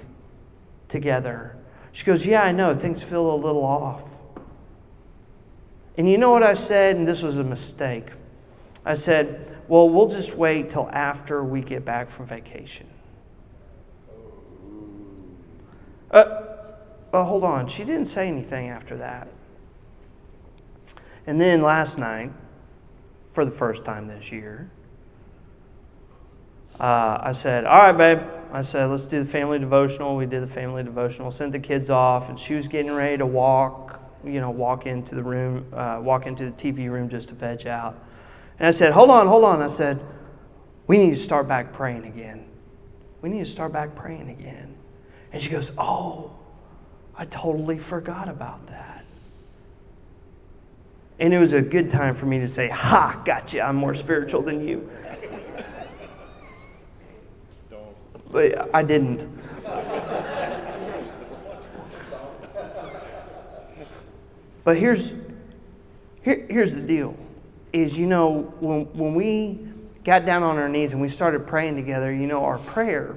together. 0.89 1.55
She 1.93 2.07
goes, 2.07 2.25
yeah, 2.25 2.43
I 2.45 2.53
know, 2.53 2.75
things 2.75 3.03
feel 3.03 3.31
a 3.31 3.37
little 3.37 3.63
off. 3.63 4.03
And 5.99 6.09
you 6.09 6.17
know 6.17 6.31
what 6.31 6.43
I 6.43 6.55
said, 6.55 6.97
and 6.97 7.07
this 7.07 7.21
was 7.21 7.37
a 7.37 7.45
mistake. 7.45 8.07
I 8.87 8.95
said, 8.95 9.55
well, 9.69 9.87
we'll 9.91 10.09
just 10.09 10.35
wait 10.35 10.71
till 10.71 10.89
after 10.93 11.45
we 11.45 11.61
get 11.61 11.85
back 11.85 12.09
from 12.09 12.25
vacation. 12.27 12.87
Uh, 16.11 16.53
well, 17.15 17.27
hold 17.27 17.45
on. 17.45 17.69
She 17.69 17.85
didn't 17.85 18.07
say 18.07 18.27
anything 18.27 18.71
after 18.71 18.97
that. 18.97 19.29
And 21.29 21.41
then 21.41 21.63
last 21.63 21.97
night, 21.97 22.33
for 23.31 23.45
the 23.45 23.53
first 23.53 23.85
time 23.85 24.09
this 24.09 24.33
year, 24.33 24.69
uh, 26.81 27.19
I 27.23 27.31
said, 27.31 27.67
All 27.67 27.79
right, 27.79 27.93
babe. 27.93 28.27
I 28.51 28.63
said, 28.63 28.87
Let's 28.87 29.07
do 29.07 29.23
the 29.23 29.31
family 29.31 29.61
devotional. 29.61 30.17
We 30.17 30.27
did 30.27 30.43
the 30.43 30.49
family 30.49 30.83
devotional, 30.83 31.31
sent 31.31 31.53
the 31.53 31.61
kids 31.61 31.89
off, 31.89 32.29
and 32.29 32.37
she 32.39 32.55
was 32.55 32.67
getting 32.67 32.91
ready 32.91 33.19
to 33.19 33.27
walk, 33.27 34.01
you 34.25 34.41
know, 34.41 34.51
walk 34.51 34.85
into 34.85 35.15
the 35.15 35.23
room, 35.23 35.73
uh, 35.73 36.01
walk 36.03 36.27
into 36.27 36.47
the 36.47 36.51
TV 36.51 36.91
room 36.91 37.09
just 37.09 37.29
to 37.29 37.37
veg 37.37 37.65
out. 37.69 37.97
And 38.59 38.67
I 38.67 38.73
said, 38.73 38.93
Hold 38.93 39.11
on, 39.11 39.29
hold 39.29 39.45
on. 39.45 39.63
I 39.63 39.69
said, 39.69 40.01
We 40.89 40.99
need 40.99 41.11
to 41.11 41.17
start 41.17 41.47
back 41.47 41.73
praying 41.73 42.07
again. 42.07 42.45
We 43.23 43.29
need 43.29 43.45
to 43.45 43.51
start 43.53 43.73
back 43.73 43.95
praying 43.95 44.31
again. 44.31 44.75
And 45.31 45.41
she 45.41 45.51
goes, 45.51 45.71
Oh, 45.79 46.33
I 47.17 47.25
totally 47.27 47.79
forgot 47.79 48.29
about 48.29 48.67
that. 48.69 49.05
And 51.19 51.33
it 51.33 51.39
was 51.39 51.53
a 51.53 51.63
good 51.63 51.91
time 51.91 52.15
for 52.15 52.27
me 52.27 52.41
to 52.41 52.49
say, 52.49 52.69
Ha, 52.69 53.23
gotcha, 53.25 53.61
I'm 53.63 53.77
more 53.77 53.95
spiritual 53.95 54.43
than 54.43 54.67
you. 54.67 54.91
But 58.31 58.75
I 58.75 58.83
didn't. 58.83 59.29
But 64.65 64.79
here's, 64.79 65.13
here, 66.23 66.47
here's 66.49 66.75
the 66.75 66.81
deal 66.81 67.17
is, 67.73 67.99
you 67.99 68.07
know, 68.07 68.55
when, 68.61 68.85
when 68.95 69.15
we 69.15 69.69
got 70.05 70.25
down 70.25 70.43
on 70.43 70.57
our 70.57 70.69
knees 70.69 70.93
and 70.93 71.03
we 71.03 71.09
started 71.09 71.47
praying 71.47 71.77
together, 71.77 72.13
you 72.13 72.27
know, 72.27 72.45
our 72.45 72.59
prayer 72.59 73.17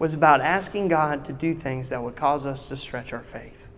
was 0.00 0.14
about 0.14 0.40
asking 0.40 0.88
God 0.88 1.24
to 1.26 1.32
do 1.32 1.54
things 1.54 1.90
that 1.90 2.02
would 2.02 2.16
cause 2.16 2.44
us 2.44 2.68
to 2.70 2.76
stretch 2.76 3.12
our 3.12 3.22
faith 3.22 3.68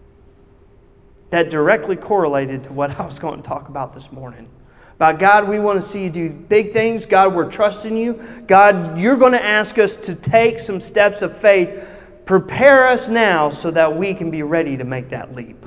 that 1.32 1.48
directly 1.48 1.96
correlated 1.96 2.62
to 2.62 2.72
what 2.72 2.90
I 3.00 3.04
was 3.04 3.18
going 3.18 3.42
to 3.42 3.48
talk 3.48 3.68
about 3.68 3.92
this 3.92 4.12
morning. 4.12 4.48
About 4.96 5.18
God, 5.18 5.48
we 5.48 5.58
want 5.58 5.80
to 5.80 5.86
see 5.86 6.04
you 6.04 6.10
do 6.10 6.30
big 6.30 6.72
things. 6.72 7.06
God, 7.06 7.34
we're 7.34 7.50
trusting 7.50 7.96
you. 7.96 8.22
God, 8.46 8.98
you're 8.98 9.16
going 9.16 9.32
to 9.32 9.42
ask 9.42 9.78
us 9.78 9.96
to 9.96 10.14
take 10.14 10.60
some 10.60 10.80
steps 10.80 11.22
of 11.22 11.36
faith. 11.36 11.88
Prepare 12.26 12.86
us 12.88 13.08
now 13.08 13.50
so 13.50 13.70
that 13.70 13.96
we 13.96 14.14
can 14.14 14.30
be 14.30 14.42
ready 14.42 14.76
to 14.76 14.84
make 14.84 15.08
that 15.08 15.34
leap. 15.34 15.64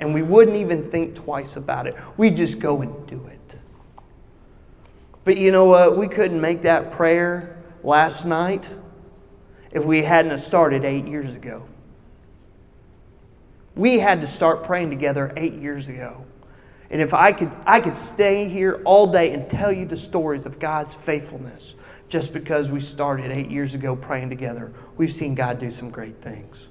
And 0.00 0.12
we 0.12 0.22
wouldn't 0.22 0.56
even 0.56 0.90
think 0.90 1.14
twice 1.14 1.56
about 1.56 1.86
it. 1.86 1.94
We 2.16 2.30
just 2.30 2.58
go 2.58 2.80
and 2.80 3.06
do 3.06 3.24
it. 3.26 3.58
But 5.24 5.36
you 5.36 5.52
know 5.52 5.66
what? 5.66 5.96
We 5.96 6.08
couldn't 6.08 6.40
make 6.40 6.62
that 6.62 6.90
prayer 6.90 7.62
last 7.84 8.24
night 8.24 8.66
if 9.72 9.84
we 9.84 10.02
hadn't 10.02 10.36
started 10.38 10.84
eight 10.84 11.06
years 11.06 11.34
ago. 11.34 11.66
We 13.74 13.98
had 13.98 14.20
to 14.20 14.26
start 14.26 14.64
praying 14.64 14.90
together 14.90 15.32
eight 15.36 15.54
years 15.54 15.88
ago. 15.88 16.24
And 16.90 17.00
if 17.00 17.14
I 17.14 17.32
could, 17.32 17.50
I 17.64 17.80
could 17.80 17.96
stay 17.96 18.48
here 18.48 18.82
all 18.84 19.10
day 19.10 19.32
and 19.32 19.48
tell 19.48 19.72
you 19.72 19.86
the 19.86 19.96
stories 19.96 20.44
of 20.44 20.58
God's 20.58 20.92
faithfulness 20.92 21.74
just 22.10 22.34
because 22.34 22.68
we 22.68 22.82
started 22.82 23.30
eight 23.30 23.50
years 23.50 23.72
ago 23.72 23.96
praying 23.96 24.28
together. 24.28 24.70
We've 24.98 25.14
seen 25.14 25.34
God 25.34 25.58
do 25.58 25.70
some 25.70 25.88
great 25.88 26.20
things. 26.20 26.68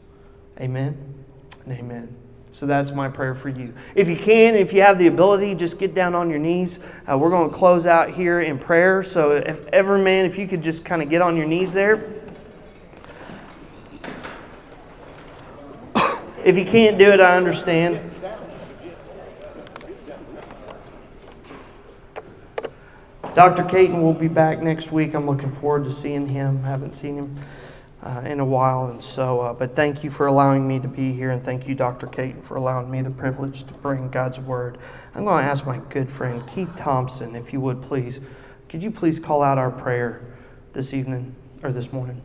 Amen 0.60 1.26
and 1.66 1.74
amen. 1.74 2.16
So 2.52 2.68
that's 2.68 2.92
my 2.92 3.10
prayer 3.10 3.34
for 3.34 3.50
you. 3.50 3.74
If 3.96 4.08
you 4.08 4.16
can, 4.16 4.54
if 4.54 4.74
you 4.74 4.82
have 4.82 5.00
the 5.00 5.08
ability, 5.08 5.56
just 5.56 5.80
get 5.80 5.96
down 5.96 6.14
on 6.14 6.30
your 6.30 6.38
knees. 6.38 6.80
Uh, 7.10 7.18
we're 7.18 7.30
going 7.32 7.50
to 7.50 7.56
close 7.56 7.88
out 7.88 8.12
here 8.12 8.42
in 8.42 8.60
prayer. 8.60 9.02
So, 9.02 9.32
if 9.32 9.66
ever, 9.68 9.98
man, 9.98 10.26
if 10.26 10.38
you 10.38 10.48
could 10.48 10.62
just 10.62 10.84
kind 10.86 11.02
of 11.02 11.10
get 11.10 11.22
on 11.22 11.36
your 11.36 11.48
knees 11.48 11.74
there. 11.74 12.21
If 16.44 16.58
you 16.58 16.66
can't 16.66 16.98
do 16.98 17.12
it, 17.12 17.20
I 17.20 17.38
understand. 17.38 18.00
Dr. 23.36 23.64
Caton 23.64 24.02
will 24.02 24.14
be 24.14 24.28
back 24.28 24.62
next 24.62 24.92
week. 24.92 25.14
I'm 25.14 25.26
looking 25.26 25.52
forward 25.52 25.84
to 25.86 25.92
seeing 25.92 26.28
him. 26.28 26.62
I 26.66 26.70
Haven't 26.70 26.92
seen 26.92 27.16
him 27.16 27.36
uh, 28.04 28.24
in 28.26 28.40
a 28.40 28.46
while, 28.46 28.88
and 28.88 29.02
so. 29.02 29.40
Uh, 29.42 29.54
but 29.54 29.76
thank 29.76 30.04
you 30.04 30.10
for 30.10 30.26
allowing 30.26 30.68
me 30.68 30.80
to 30.80 30.88
be 30.88 31.14
here, 31.14 31.30
and 31.30 31.42
thank 31.42 31.68
you, 31.68 31.76
Dr. 31.76 32.08
Caton, 32.08 32.42
for 32.42 32.56
allowing 32.56 32.90
me 32.90 33.02
the 33.02 33.12
privilege 33.12 33.64
to 33.64 33.74
bring 33.76 34.10
God's 34.10 34.40
word. 34.40 34.80
I'm 35.14 35.24
going 35.24 35.44
to 35.44 35.50
ask 35.50 35.66
my 35.66 35.78
good 35.90 36.12
friend 36.12 36.46
Keith 36.48 36.76
Thompson, 36.76 37.36
if 37.36 37.54
you 37.54 37.62
would 37.62 37.82
please, 37.84 38.20
could 38.68 38.82
you 38.82 38.90
please 38.90 39.20
call 39.20 39.44
out 39.44 39.58
our 39.58 39.72
prayer 39.72 40.22
this 40.74 40.94
evening 40.94 41.36
or 41.62 41.72
this 41.72 41.94
morning? 41.94 42.22